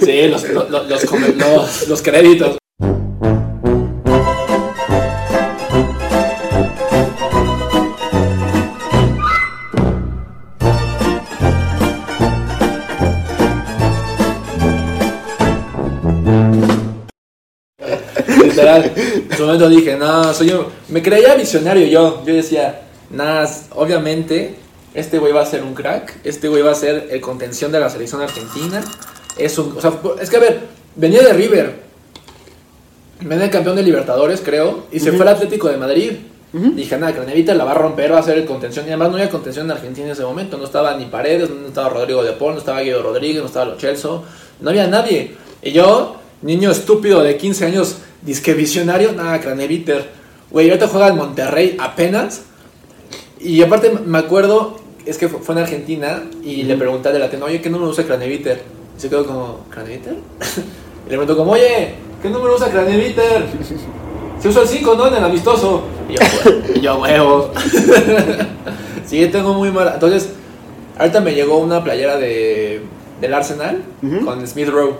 [0.00, 2.59] sí, los, los, los, créditos.
[18.78, 18.92] Literal.
[19.30, 20.70] En su momento dije, no, soy yo.
[20.88, 22.22] Me creía visionario yo.
[22.26, 24.56] Yo decía, nada, obviamente,
[24.94, 26.18] este güey va a ser un crack.
[26.24, 28.82] Este güey va a ser el contención de la selección argentina.
[29.36, 29.76] Es un.
[29.76, 30.60] O sea, es que a ver,
[30.96, 31.90] venía de River.
[33.20, 34.86] Venía campeón de Libertadores, creo.
[34.90, 36.12] Y se fue al Atlético de Madrid.
[36.52, 38.84] Dije, nada, Cranevita la va a romper, va a ser el contención.
[38.86, 40.58] Y además no había contención en Argentina en ese momento.
[40.58, 43.66] No estaba ni Paredes, no estaba Rodrigo de Paul, no estaba Guido Rodríguez, no estaba
[43.66, 44.24] Lo Celso.
[44.60, 45.36] No había nadie.
[45.62, 50.08] Y yo, niño estúpido de 15 años, disque visionario, nada, Craneviter.
[50.50, 52.42] Güey, ahorita juega en Monterrey apenas.
[53.40, 57.30] Y aparte me acuerdo es que fue en Argentina y le pregunté al de la
[57.30, 58.62] tienda, oye, ¿qué número usa Craneviter?
[58.96, 60.14] Y se quedó como, ¿Craneviter?
[60.14, 63.46] y le preguntó como, oye, ¿qué número usa Craneviter?
[64.40, 65.08] Se usa el 5, ¿no?
[65.08, 65.82] En el amistoso.
[66.08, 67.50] Y yo, "Hue- y yo huevo.
[69.06, 69.94] sí, tengo muy mala.
[69.94, 70.30] Entonces,
[70.98, 72.82] ahorita me llegó una playera de,
[73.20, 73.82] del Arsenal
[74.24, 74.96] con Smith Rowe,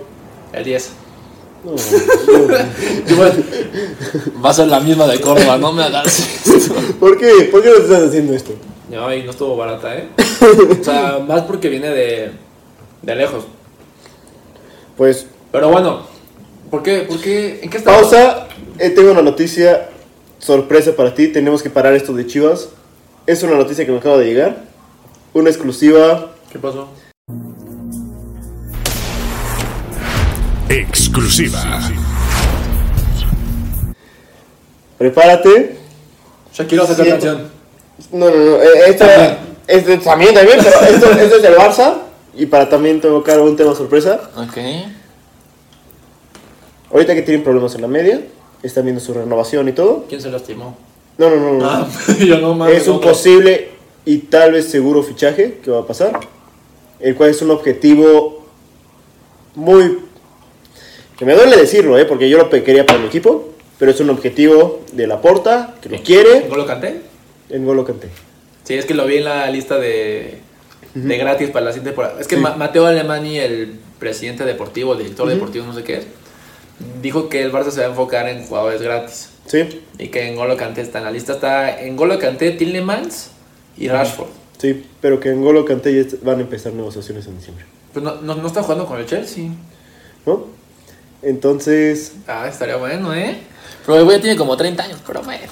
[0.53, 0.91] el 10.
[1.63, 3.35] Y bueno,
[4.45, 6.75] Va a ser la misma de Córdoba, no me hagas esto.
[6.99, 7.49] ¿Por qué?
[7.51, 8.53] ¿Por qué no estás haciendo esto?
[8.91, 10.09] No, y no estuvo barata, ¿eh?
[10.81, 12.33] O sea, más porque viene de,
[13.03, 13.45] de lejos.
[14.97, 16.07] Pues, Pero bueno,
[16.71, 17.01] ¿por qué?
[17.01, 17.61] ¿Por qué?
[17.63, 17.93] ¿En qué está?
[17.93, 18.49] pausa.
[18.79, 19.91] Eh, tengo una noticia
[20.39, 21.29] sorpresa para ti.
[21.29, 22.71] Tenemos que parar esto de Chivas.
[23.27, 24.65] Es una noticia que me acaba de llegar.
[25.35, 26.33] Una exclusiva.
[26.51, 26.89] ¿Qué pasó?
[30.71, 31.59] Exclusiva.
[34.99, 35.77] Prepárate.
[36.55, 37.51] Shakira sacar Siento- canción.
[38.13, 38.57] No, no, no.
[38.63, 41.95] eh, Esta, este, también, también, pero esto, esto es del Barça.
[42.37, 44.31] Y para también tocar un tema sorpresa.
[44.37, 44.57] Ok.
[46.93, 48.21] Ahorita que tienen problemas en la media,
[48.63, 50.05] están viendo su renovación y todo.
[50.09, 50.77] ¿Quién se lastimó?
[51.19, 51.53] No, no, no.
[51.59, 51.69] no.
[51.69, 51.89] Ah,
[52.21, 52.83] yo no mames.
[52.83, 53.71] es un posible
[54.05, 56.21] y tal vez seguro fichaje que va a pasar.
[57.01, 58.47] El cual es un objetivo
[59.57, 59.99] muy.
[61.21, 62.05] Que me duele decirlo, ¿eh?
[62.07, 63.51] porque yo lo quería para mi equipo.
[63.79, 67.01] Pero es un objetivo de la porta que lo quiere ¿Golo canté?
[67.49, 68.09] en Golo Kanté.
[68.65, 70.39] Sí, es que lo vi en la lista de,
[70.95, 72.21] de gratis para la siguiente temporada.
[72.21, 72.43] Es que Sí.
[72.43, 76.07] Ma- Mateo Alemani, el presidente deportivo, el director deportivo, no sé qué es,
[77.01, 79.31] dijo que el Barça se va a enfocar en jugadores gratis.
[79.47, 81.33] Sí, Y que en Golo Kanté está en la lista.
[81.33, 83.31] Está en Golo Kanté, Tillemans
[83.79, 84.29] y Rashford.
[84.59, 87.65] sí, pero que en Golo Kanté ya van a empezar negociaciones en diciembre.
[87.95, 89.45] Pues no, no, no está jugando con el Chelsea.
[90.27, 90.60] ¿No?
[91.23, 92.13] Entonces.
[92.27, 93.39] Ah, estaría bueno, ¿eh?
[93.85, 95.45] Pero el güey tiene como 30 años, pero bueno.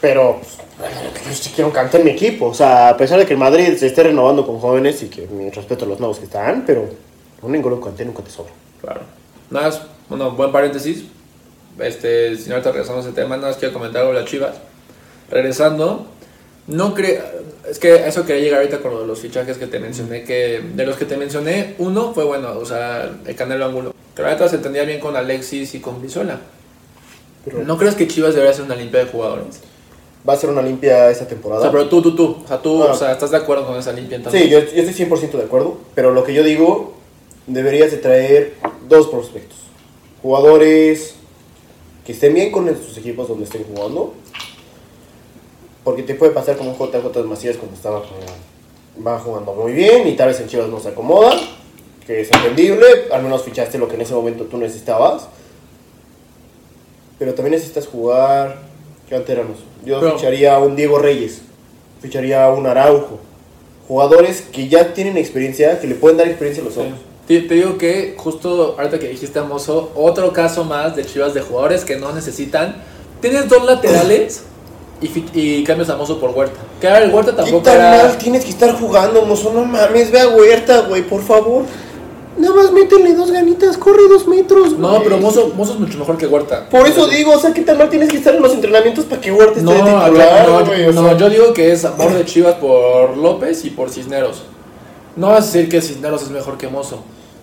[0.00, 0.40] Pero
[0.78, 0.92] pues,
[1.26, 2.46] yo sí quiero Kanté en mi equipo.
[2.46, 5.26] O sea, a pesar de que el Madrid se esté renovando con jóvenes y que
[5.26, 6.88] mi respeto a los nuevos que están, pero
[7.42, 8.52] un N'Golo Kanté nunca te sobra.
[8.80, 9.00] Claro.
[9.50, 11.04] Nada más, bueno, buen paréntesis.
[11.78, 14.56] Este, si ahorita regresamos a ese tema, nada más quiero comentar algo de las chivas.
[15.30, 16.06] Regresando,
[16.70, 17.22] no creo.
[17.70, 20.24] Es que eso quería llegar ahorita con lo de los fichajes que te mencioné.
[20.24, 23.94] Que de los que te mencioné, uno fue bueno, o sea, el Canelo Angulo.
[24.16, 26.40] Que ahorita se entendía bien con Alexis y con Brizuela.
[27.44, 29.60] Pero- ¿No crees que Chivas debería hacer una limpia de jugadores?
[30.28, 31.62] Va a ser una limpia esta O temporada.
[31.62, 32.36] sea, pero tú, tú, tú.
[32.44, 32.92] O sea, tú, Ah.
[32.92, 34.42] o sea, ¿estás de acuerdo con esa limpia entonces?
[34.42, 36.94] Sí, yo, yo estoy 100% de acuerdo, pero lo que yo digo,
[37.46, 38.54] deberías de traer
[38.88, 39.56] dos prospectos.
[40.22, 41.14] Jugadores
[42.04, 44.14] que estén bien con sus equipos donde estén jugando,
[45.84, 48.32] porque te puede pasar como JJ Macías cuando estaba jugando,
[49.06, 51.34] va jugando muy bien y tal vez en Chivas no se acomoda,
[52.06, 55.28] que es entendible, al menos fichaste lo que en ese momento tú necesitabas,
[57.18, 58.58] pero también necesitas jugar
[59.08, 59.58] canteranos.
[59.84, 61.42] Yo Pero- ficharía a un Diego Reyes,
[62.00, 63.18] ficharía a un Araujo,
[63.88, 66.98] jugadores que ya tienen experiencia, que le pueden dar experiencia a los otros.
[67.26, 71.32] Te, te digo que justo ahorita que dijiste a Mozo, otro caso más de chivas
[71.34, 72.82] de jugadores que no necesitan.
[73.20, 74.44] Tienes dos laterales
[75.02, 76.60] y, cambias a Mozo por Huerta.
[76.80, 77.90] Que ahora el Huerta ¿Qué tampoco tan era.
[78.04, 79.52] mal tienes que estar jugando, mozo?
[79.54, 81.64] No mames, ve a Huerta, güey, por favor.
[82.38, 84.80] Nada más métele dos ganitas, corre dos metros, güey.
[84.80, 86.68] No, pero Mozo, Mozo es mucho mejor que Huerta.
[86.70, 89.20] Por eso digo, o sea, ¿qué tan mal tienes que estar en los entrenamientos para
[89.20, 90.82] que Huerta esté No, de yo, titular, no, güey?
[90.84, 93.90] yo- O no, sea, yo digo que es amor de Chivas por López y por
[93.90, 94.42] Cisneros.
[95.16, 97.02] No vas a decir que Cisneros es mejor que Mozo.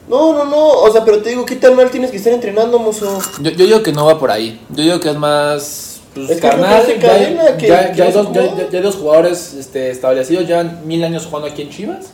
[0.09, 2.79] no, no, no, o sea, pero te digo, ¿qué tan mal tienes que estar entrenando,
[2.79, 3.19] mozo?
[3.41, 4.59] Yo, yo digo que no va por ahí.
[4.69, 5.96] Yo digo que es más.
[6.17, 6.85] Pues, Es carnal.
[6.85, 8.57] que ya, que- ya, que ya hay dos, ya- juega.
[8.57, 12.07] ya- ya hay dos jugadores este, establecidos, llevan mil años jugando aquí en Chivas.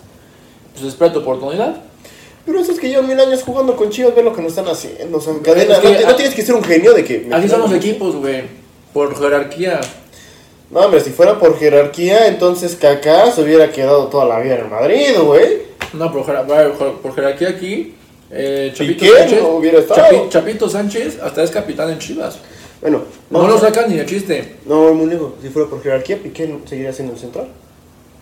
[0.73, 1.75] Pues espera tu oportunidad.
[2.45, 4.67] Pero eso es que llevan mil años jugando con Chivas, ve lo que nos están
[4.67, 5.17] haciendo.
[5.17, 7.27] O sea, cadena, Es que no, tienes que ser un genio de que.
[7.31, 8.43] Así son los equipos, güey.
[8.93, 9.79] Por jerarquía.
[10.69, 14.69] No, hombre, si fuera por jerarquía, entonces Kaká se hubiera quedado toda la vida en
[14.69, 15.63] Madrid, güey.
[15.93, 17.95] No, por, jerar- por- por jerarquía aquí.
[18.31, 19.41] Eh, Chapito Sánchez.
[19.43, 19.59] no.
[19.61, 22.39] Chapi- Chapito Sánchez hasta es capitán en Chivas.
[22.83, 24.57] Bueno, No lo sacan ni de chiste.
[24.65, 25.31] No, muy lejos.
[25.41, 27.47] Si fuera por jerarquía, Piqué seguiría siendo el central.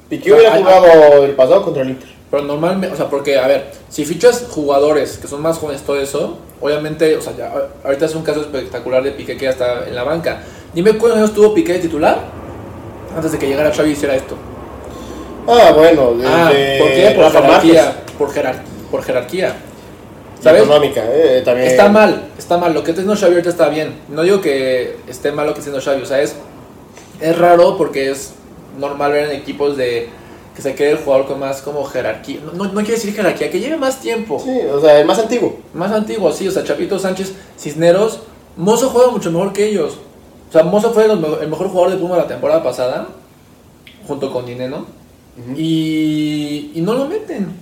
[0.07, 2.09] Piqué O sea, hubiera hay- jugado el pasado contra el Inter.
[2.29, 5.99] Pero normalmente, o sea, porque, a ver, si fichas jugadores que son más jóvenes, todo
[5.99, 7.51] eso, obviamente, o sea, ya,
[7.83, 10.41] ahorita es un caso espectacular de Piqué que ya está en la banca.
[10.73, 12.19] Dime cuántos años tuvo Piqué de titular
[13.15, 14.35] antes de que llegara Xavi y hiciera esto.
[15.47, 17.11] Ah, bueno, desde Ah, ¿por qué?
[17.15, 17.83] Por jerarquía.
[17.83, 18.13] Márquez.
[18.17, 19.55] Por, jerar- por jerarquía.
[20.41, 20.63] ¿Sabes?
[20.63, 21.67] Económica, eh, también.
[21.67, 22.73] Está mal, está mal.
[22.73, 23.93] Lo que está haciendo Xavi ahorita está bien.
[24.09, 26.01] No digo que esté mal lo que está haciendo Xavi.
[26.01, 26.35] O sea, es,
[27.19, 28.33] es raro porque es
[28.79, 30.09] normal ver en equipos de
[30.55, 32.39] que se quede el jugador con más como jerarquía.
[32.43, 34.41] No, no, no quiere decir jerarquía, que lleve más tiempo.
[34.43, 35.59] Sí, o sea, el más antiguo.
[35.75, 36.47] Más antiguo, sí.
[36.47, 38.21] O sea, Chapito Sánchez, Cisneros.
[38.57, 39.99] Mozo juega mucho mejor que ellos.
[40.49, 43.07] O sea, Mozo fue el mejor jugador de Puma la temporada pasada.
[44.07, 44.87] Junto con Dineno.
[45.55, 47.53] y, y no lo meten.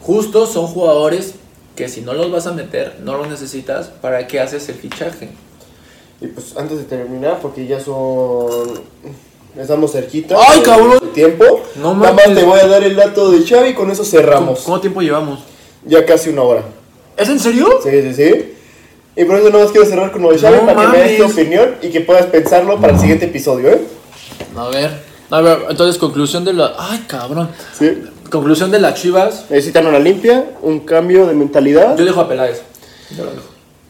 [0.00, 1.34] Justo son jugadores
[1.74, 5.30] que si no los vas a meter, no los necesitas, ¿para qué haces el fichaje?
[6.20, 8.80] Y pues antes de terminar, porque ya son.
[9.58, 10.36] Estamos cerquita.
[10.48, 10.98] ¡Ay, cabrón!
[11.12, 11.62] tiempo.
[11.76, 14.60] No Nada más te voy a dar el dato de Xavi y con eso cerramos.
[14.60, 15.40] ¿Cuánto tiempo llevamos?
[15.84, 16.62] Ya casi una hora.
[17.16, 17.68] ¿Es en serio?
[17.82, 18.54] Sí, sí, sí.
[19.16, 21.04] Y por eso nada más quiero cerrar con lo de Xavi No para que me
[21.04, 23.80] des tu opinión y que puedas pensarlo para el siguiente episodio, ¿eh?
[24.56, 24.90] A ver,
[25.30, 26.74] a ver, entonces conclusión de la...
[26.76, 27.48] ¡Ay, cabrón!
[27.78, 28.02] Sí.
[28.34, 29.46] Conclusión de las chivas.
[29.48, 31.96] Necesitan una limpia, un cambio de mentalidad.
[31.96, 32.62] Yo dejo a Peláez.
[33.16, 33.44] Yo lo dejo.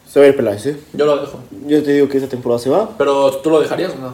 [0.07, 0.77] Se va a ir Peláez, ¿eh?
[0.93, 1.39] Yo lo dejo.
[1.65, 2.91] Yo te digo que esta temporada se va.
[2.95, 4.13] Pero ¿tú lo dejarías o no?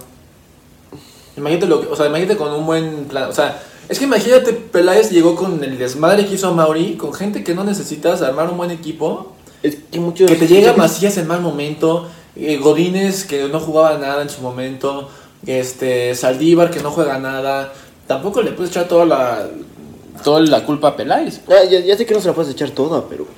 [1.35, 4.53] Imagínate lo que, o sea, imagínate con un buen plan, o sea, es que imagínate
[4.53, 8.49] Peláez llegó con el desmadre que hizo a Mauri, con gente que no necesitas armar
[8.49, 10.31] un buen equipo, Es que muchos.
[10.31, 12.07] que te llega Macías en mal momento,
[12.37, 15.09] eh, Godínez que no jugaba nada en su momento,
[15.45, 17.73] este Saldívar que no juega nada,
[18.07, 19.49] tampoco le puedes echar toda la
[20.23, 21.41] toda la culpa a Peláez.
[21.47, 23.37] Ya, ya, ya sé que no se la puedes echar toda, pero pues,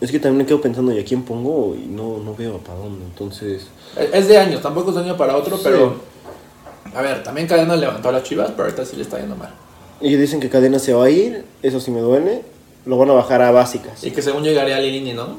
[0.00, 1.74] es que también me quedo pensando, ¿y a quién pongo?
[1.74, 3.04] Y no, no veo para dónde.
[3.04, 3.66] Entonces,
[3.96, 5.62] Es es de años, tampoco es de año para otro, Sí.
[5.64, 5.96] pero
[6.94, 9.50] a ver, también Cadena levantó a las Chivas, pero ahorita sí le está yendo mal.
[10.00, 12.42] y dicen que Cadena se va a ir, eso sí me duele.
[12.86, 14.02] Lo van a bajar a básicas.
[14.04, 15.36] Y que según llegaría a Lilini, ¿no?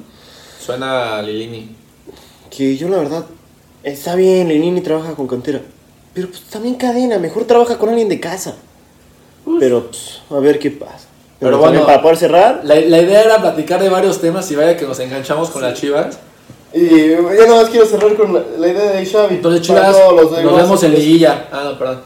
[0.59, 1.75] Suena a Lilini.
[2.51, 3.25] Que yo la verdad,
[3.83, 5.61] está bien, Lenini trabaja con cantera.
[6.13, 8.55] Pero pues también Cadena, mejor trabaja con alguien de casa.
[9.59, 11.07] Pero pues, a ver qué pasa.
[11.39, 12.61] Pero, bueno, para poder cerrar.
[12.63, 15.79] La, la idea era platicar de varios temas y vaya que nos enganchamos con las
[15.79, 16.19] Chivas.
[16.73, 19.35] Y ya nada más quiero cerrar con la, la idea de Xavi.
[19.35, 21.47] Entonces, Chivas, los nos vemos en liguilla.
[21.51, 22.01] Ah, no, perdón.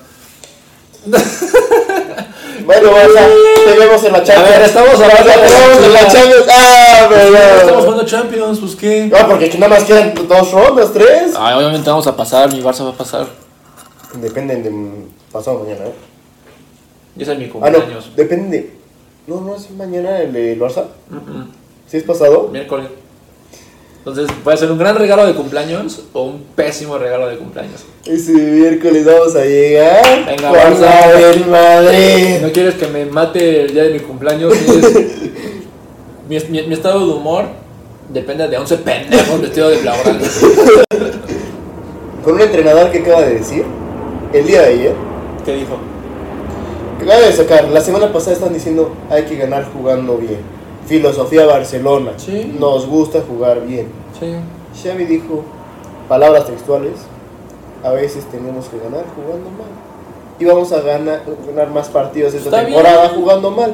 [2.66, 3.28] Bueno, Barça,
[3.66, 4.48] te vemos en la Champions.
[4.48, 6.08] A ver, estamos hablando Barça, de te vemos en la.
[6.08, 6.46] Champions.
[6.50, 9.08] Ah, pero Estamos jugando Champions, pues qué.
[9.08, 11.34] No, porque aquí nada más quedan dos rondas, tres.
[11.38, 13.28] Ay, obviamente vamos a pasar, mi Barça va a pasar.
[14.14, 14.72] Dependen de
[15.32, 15.94] pasado mañana, ¿eh?
[17.18, 18.12] Y ese es mi Ah, no, cumpleaños.
[18.16, 18.72] depende.
[19.28, 20.86] No, no es mañana el Barça.
[21.10, 21.48] Mm-mm.
[21.88, 22.50] ¿Sí es pasado?
[22.52, 22.88] Miércoles.
[24.00, 27.86] Entonces, puede ser un gran regalo de cumpleaños o un pésimo regalo de cumpleaños.
[28.06, 30.26] Ese miércoles vamos a llegar.
[30.26, 30.80] Venga, Barça.
[30.80, 32.40] la del Madrid.
[32.42, 34.54] No quieres que me mate el día de mi cumpleaños.
[36.30, 37.46] Mi- mi estado de humor
[38.10, 40.20] depende de 11 pendejos vestidos de blaugrana.
[42.24, 43.64] Con un entrenador que acaba de decir,
[44.34, 44.94] el día de ayer,
[45.46, 45.78] ¿Qué dijo?
[47.04, 50.40] Acaba de sacar, la semana pasada están diciendo, hay que ganar jugando bien.
[50.86, 52.56] Filosofía Barcelona, Sí.
[52.60, 53.88] nos gusta jugar bien.
[54.20, 54.34] Sí.
[54.84, 55.44] Xavi dijo,
[56.10, 56.94] palabras textuales,
[57.84, 59.68] a veces tenemos que ganar jugando mal.
[60.40, 63.22] Y vamos a ganar, ganar más partidos esta Está temporada bien.
[63.22, 63.74] jugando mal.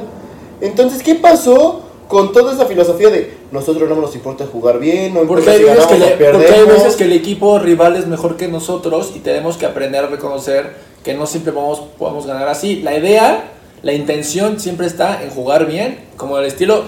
[0.60, 5.20] Entonces, ¿qué pasó con toda esa filosofía de nosotros no nos importa jugar bien, no
[5.20, 7.96] Porque importa hay, si veces que ganamos le- porque hay veces que el equipo rival
[7.96, 10.74] es mejor que nosotros y tenemos que aprender a reconocer
[11.04, 12.82] que no siempre vamos, podemos ganar así.
[12.82, 13.44] La idea,
[13.82, 16.84] la intención siempre está en jugar bien, como el estilo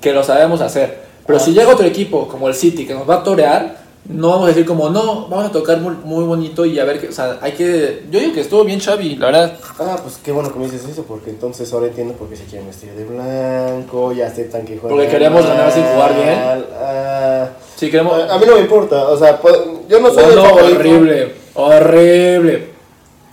[0.00, 1.00] que lo sabemos hacer.
[1.26, 4.44] Pero si llega otro equipo como el City que nos va a torear, no vamos
[4.46, 7.12] a decir como, no, vamos a tocar muy, muy bonito y a ver, qué, o
[7.12, 8.04] sea, hay que...
[8.10, 9.58] Yo digo que estuvo bien Xavi, la verdad.
[9.78, 12.44] Ah, pues qué bueno que me dices eso, porque entonces ahora entiendo por qué se
[12.44, 16.64] quieren vestir de blanco, ya aceptan que juegan Porque queremos ganar sin jugar bien.
[16.74, 18.14] ah, Sí, queremos...
[18.14, 19.54] a, a mí no me importa, o sea, pues,
[19.88, 20.78] yo no soy el Jugando favorito.
[20.80, 22.79] horrible, horrible.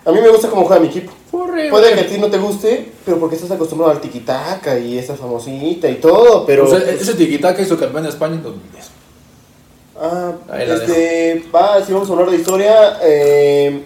[0.07, 1.11] A mí me gusta cómo juega mi equipo.
[1.33, 1.69] Horrible.
[1.69, 5.15] Puede que a ti no te guste, pero porque estás acostumbrado al tiquitaca y esa
[5.15, 6.63] famosita y todo, pero...
[6.65, 8.85] O sea, ese tiquitaca hizo campeón de España en 2010.
[9.99, 13.81] ah, este, va, si vamos a hablar de historia, eh,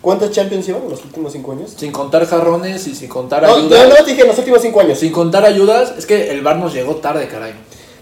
[0.00, 1.74] ¿cuántas Champions llevan en los últimos cinco años?
[1.76, 3.88] Sin contar jarrones y sin contar No, ayudas.
[3.88, 4.98] no te dije en los últimos cinco años.
[4.98, 7.52] Sin contar ayudas, es que el bar nos llegó tarde, caray.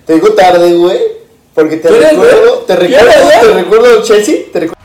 [0.07, 1.01] Te digo tarde, güey,
[1.55, 4.82] porque te ¿Quieres, recuerdo, te ¿Quieres, recuerdo, te recuerdo el Chelsea, te recuerdo...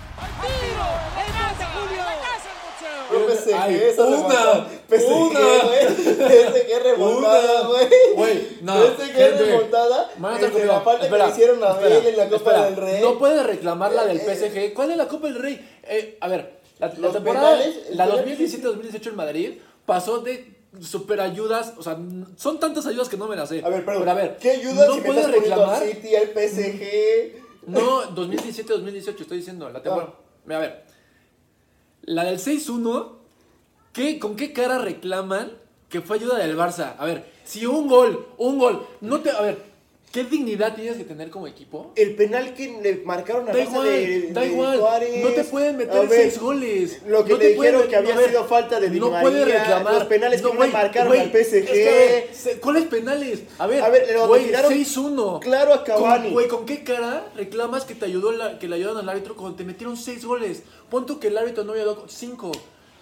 [4.89, 5.39] PSG, una.
[5.39, 5.87] güey.
[5.87, 7.87] PSG remontada, güey.
[8.15, 9.43] Güey, no, PSG gente.
[9.45, 10.09] remontada.
[10.13, 10.65] Conmigo.
[10.65, 12.65] la falta Espera, que hicieron a Bale en la Copa espera.
[12.65, 13.01] del Rey.
[13.01, 14.73] No puedes reclamar la del Eh, PSG.
[14.73, 15.79] ¿Cuál es la Copa del Rey?
[15.83, 19.51] Eh, a ver, la, la temporada, penales, la penal 2017-2018 en Madrid
[19.85, 21.97] pasó de super ayudas, o sea,
[22.35, 23.63] son tantas ayudas que no me las sé.
[23.65, 24.03] A ver, perdón.
[24.03, 25.81] Pero a ver, ¿Qué ayuda no si poniendo reclamar.
[25.81, 27.43] al City, al PSG?
[27.67, 29.69] No, 2017-2018, estoy diciendo.
[29.69, 30.13] La temporada.
[30.45, 30.83] Mira, a ver.
[32.03, 33.16] La del 6-1,
[33.97, 35.51] ¿qué, ¿con qué cara reclaman
[35.89, 36.93] que fue ayuda del Barça?
[36.99, 39.31] A ver, si un gol, un gol, no te.
[39.31, 39.57] A ver,
[40.11, 41.91] ¿qué dignidad tienes que tener como equipo?
[41.95, 44.79] El penal que le marcaron a Da igual, de, da de igual.
[45.23, 47.01] No te pueden meter ver, seis goles.
[47.07, 49.45] Lo que No le pueden dijeron que había ver, sido falta de Di No puedes
[49.47, 49.93] reclamar.
[49.95, 51.55] Los penales que no, güey, le marcaron al PSG.
[51.55, 53.39] es que, ver, ¿Cuáles penales?
[53.57, 55.39] A ver, A ver, güey, tiraron 6-1.
[55.39, 56.23] claro a Cavani.
[56.25, 59.35] Con- Güey, ¿con qué cara reclamas que te ayudó la- que le ayudaron al árbitro
[59.35, 60.61] cuando te metieron 6 goles?
[60.89, 62.51] Pon tú que el árbitro no había dado 5.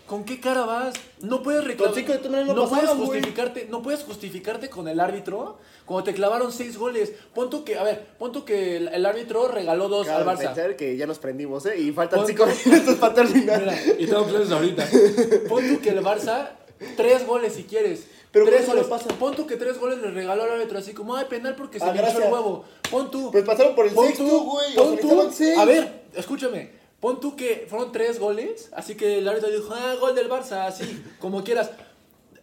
[0.08, 0.93] ¿Con qué cara vas?
[1.22, 1.95] No puedes reclamar.
[1.95, 6.78] Cinco no no puedes justificarte, no puedes justificarte con el árbitro cuando te clavaron seis
[6.78, 7.12] goles.
[7.34, 10.38] Pon tú que, a ver, pon tú que el, el árbitro regaló dos Cabe al
[10.38, 10.45] Barça.
[10.53, 11.80] pensar que ya nos prendimos, ¿eh?
[11.80, 13.60] Y faltan Pon- 5 minutos para terminar.
[13.62, 14.88] Mira, y estamos planes ahorita.
[15.49, 16.49] Pon tú que el Barça,
[16.95, 18.06] tres goles si quieres.
[18.32, 18.84] Pero tres goles.
[18.84, 19.08] no pasa.
[19.18, 21.86] Pon tú que tres goles le regaló al árbitro así como, ay, penal porque se
[21.86, 22.64] Ah, me hinchó el huevo.
[22.91, 23.32] Pon tú.
[23.32, 24.76] Pues pasaron por el Pon sexto, güey.
[24.76, 25.32] Pon tú.
[25.58, 26.85] A ver, escúchame.
[27.00, 30.66] Pon tú que fueron tres goles, así que el árbitro dijo, ah, gol del Barça,
[30.66, 31.72] así, como quieras.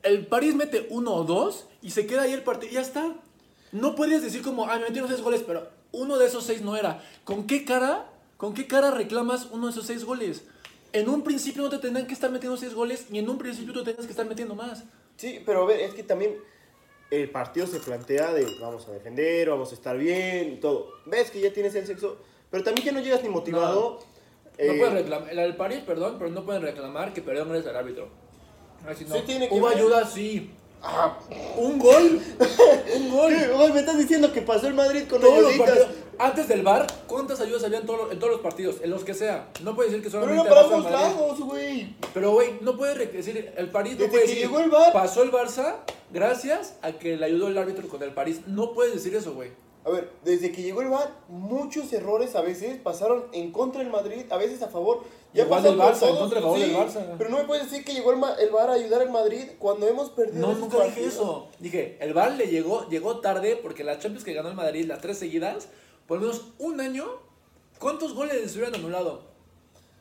[0.02, 3.14] El París mete uno o dos y se queda ahí el partido y ya está.
[3.72, 6.76] No puedes decir como, ah, me metieron seis goles, pero uno de esos seis no
[6.76, 7.02] era.
[7.24, 8.06] ¿Con qué cara?
[8.36, 10.42] ¿Con qué cara reclamas uno de esos seis goles?
[10.92, 13.72] En un principio no te tendrán que estar metiendo seis goles y en un principio
[13.72, 14.84] tú tenías que estar metiendo más.
[15.16, 16.36] Sí, pero a ver, es que también
[17.10, 20.90] el partido se plantea de vamos a defender, vamos a estar bien y todo.
[21.06, 22.18] Ves que ya tienes el sexo,
[22.50, 24.00] pero también que no llegas ni motivado.
[24.00, 24.11] No
[24.58, 27.76] eh, pueden reclamar, el del París, perdón, pero no pueden reclamar que perdieron goles al
[27.76, 28.08] árbitro.
[28.86, 29.14] Así no.
[29.14, 29.76] Sí tiene que Hubo ver.
[29.78, 30.50] ayuda, sí.
[31.56, 32.20] Un gol.
[32.96, 33.32] Un gol.
[33.72, 35.88] Me estás diciendo que pasó el Madrid con Todos los partidos.
[36.18, 38.76] Antes del bar, ¿cuántas ayudas había en, todo- en todos los partidos?
[38.82, 39.48] En los que sea.
[39.62, 40.96] No puedes decir que Pero solamente no Barça, paramos Madrid.
[41.16, 41.94] lados, güey.
[42.12, 44.70] Pero, güey, no puedes re- decir, el París no Desde puede que decir, llegó el
[44.70, 44.92] VAR.
[44.92, 45.76] pasó el Barça
[46.12, 48.40] gracias a que le ayudó el árbitro con el París.
[48.46, 49.50] No puedes decir eso, güey.
[49.84, 53.90] A ver, desde que llegó el VAR, muchos errores a veces pasaron en contra del
[53.90, 55.00] Madrid, a veces a favor.
[55.34, 57.14] Igual pasó del Barça, en contra y a favor del Barça.
[57.18, 59.88] Pero no me puedes decir que llegó el, el VAR a ayudar al Madrid cuando
[59.88, 61.48] hemos perdido No, nunca dije eso.
[61.58, 65.00] Dije, el VAR le llegó, llegó tarde porque las Champions que ganó el Madrid, las
[65.00, 65.68] tres seguidas,
[66.06, 67.06] por lo menos un año,
[67.80, 69.32] ¿cuántos goles les hubieran anulado?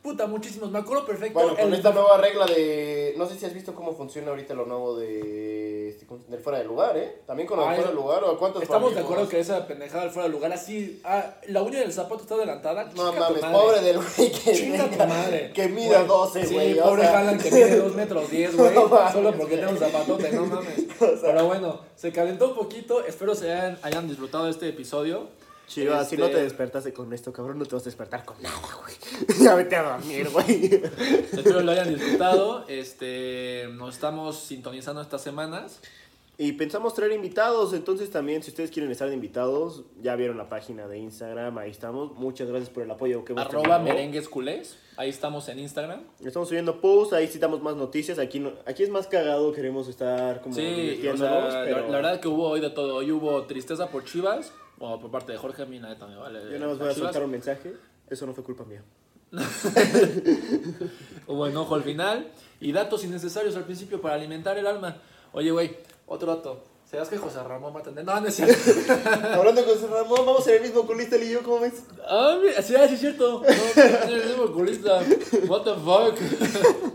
[0.02, 0.70] Puta, muchísimos.
[0.70, 1.34] Me acuerdo perfecto.
[1.38, 3.14] Bueno, con el- esta nueva regla de...
[3.16, 5.81] No sé si has visto cómo funciona ahorita lo nuevo de...
[5.92, 7.22] este, del fuera de lugar, ¿eh?
[7.26, 10.04] También con el Ay, fuera de lugar o cuántos Estamos de acuerdo que esa pendejada
[10.04, 11.00] del fuera de lugar así.
[11.04, 12.90] Ah, la uña del zapato está adelantada.
[12.94, 15.52] No mames, pobre del güey que, tu madre.
[15.52, 16.78] que mida Güey, 12, sí, güey.
[16.78, 17.06] o pobre.
[17.06, 18.74] Haaland que mide 2 metros 10, güey.
[19.12, 20.86] Solo porque tiene un zapatote, no mames.
[21.22, 23.04] Pero bueno, se calentó un poquito.
[23.04, 25.28] Espero se hayan, hayan disfrutado de este episodio.
[25.74, 28.40] Chivas, si Este, no te despertaste con esto, cabrón, no te vas a despertar con
[28.42, 28.94] nada, güey.
[29.42, 30.82] ya vete a dormir, güey.
[31.32, 32.64] Espero lo hayan disfrutado.
[32.68, 35.80] Este, nos estamos sintonizando estas semanas.
[36.38, 40.48] Y pensamos traer invitados, entonces también si ustedes quieren estar de invitados, ya vieron la
[40.48, 42.12] página de Instagram, ahí estamos.
[42.16, 43.94] Muchas gracias por el apoyo que hemos Arroba tenido.
[43.94, 44.76] merengues culés.
[44.96, 46.00] Ahí estamos en Instagram.
[46.24, 50.40] Estamos subiendo posts, ahí citamos más noticias, aquí no, aquí es más cagado, queremos estar
[50.40, 52.96] como Sí, o sea, pero la, la verdad que hubo hoy de todo.
[52.96, 54.52] Hoy hubo tristeza por Chivas.
[54.82, 56.40] Bueno, por parte de Jorge, a mí neta me vale.
[56.42, 57.72] yo nada más voy a soltar un mensaje,
[58.10, 58.82] eso no fue culpa mía.
[61.28, 62.32] Hubo enojo al final.
[62.58, 64.96] Y datos innecesarios al principio para alimentar el alma.
[65.30, 65.76] Oye, güey,
[66.06, 66.64] otro dato.
[66.84, 68.04] ¿Sabías que José Ramón va a tener?
[68.04, 68.58] No, no es cierto.
[69.32, 71.84] Hablando con su Ramón, vamos en el mismo culista él y yo, ¿cómo ves?
[72.04, 73.40] Ah, mira, sí, ah, sí es cierto.
[73.40, 73.76] No, es
[74.08, 75.00] el mismo oculista.
[75.46, 76.18] What the fuck.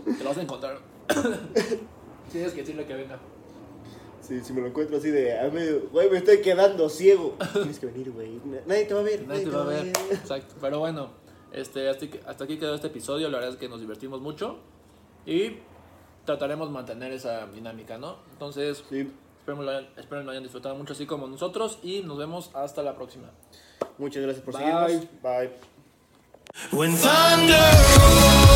[0.04, 0.78] Te lo vas a encontrar.
[2.30, 3.18] Tienes que decirle que venga.
[4.28, 7.34] Sí, si me lo encuentro así de, güey, me estoy quedando ciego.
[7.54, 8.38] Tienes que venir, güey.
[8.66, 9.86] Nadie te va a ver, Nadie te va a ver.
[10.10, 10.54] Exacto.
[10.60, 11.08] Pero bueno,
[11.50, 13.30] este, hasta, aquí- hasta aquí quedó este episodio.
[13.30, 14.58] La verdad es que nos divertimos mucho.
[15.24, 15.56] Y
[16.26, 18.16] trataremos de mantener esa dinámica, ¿no?
[18.32, 21.78] Entonces, espero, lo hayan, espero lo hayan disfrutado mucho así como nosotros.
[21.82, 23.30] Y nos vemos hasta la próxima.
[23.96, 24.62] Muchas gracias por Bye.
[24.62, 25.22] seguirnos.
[25.22, 25.50] Bye.
[26.72, 28.47] When thunder rolls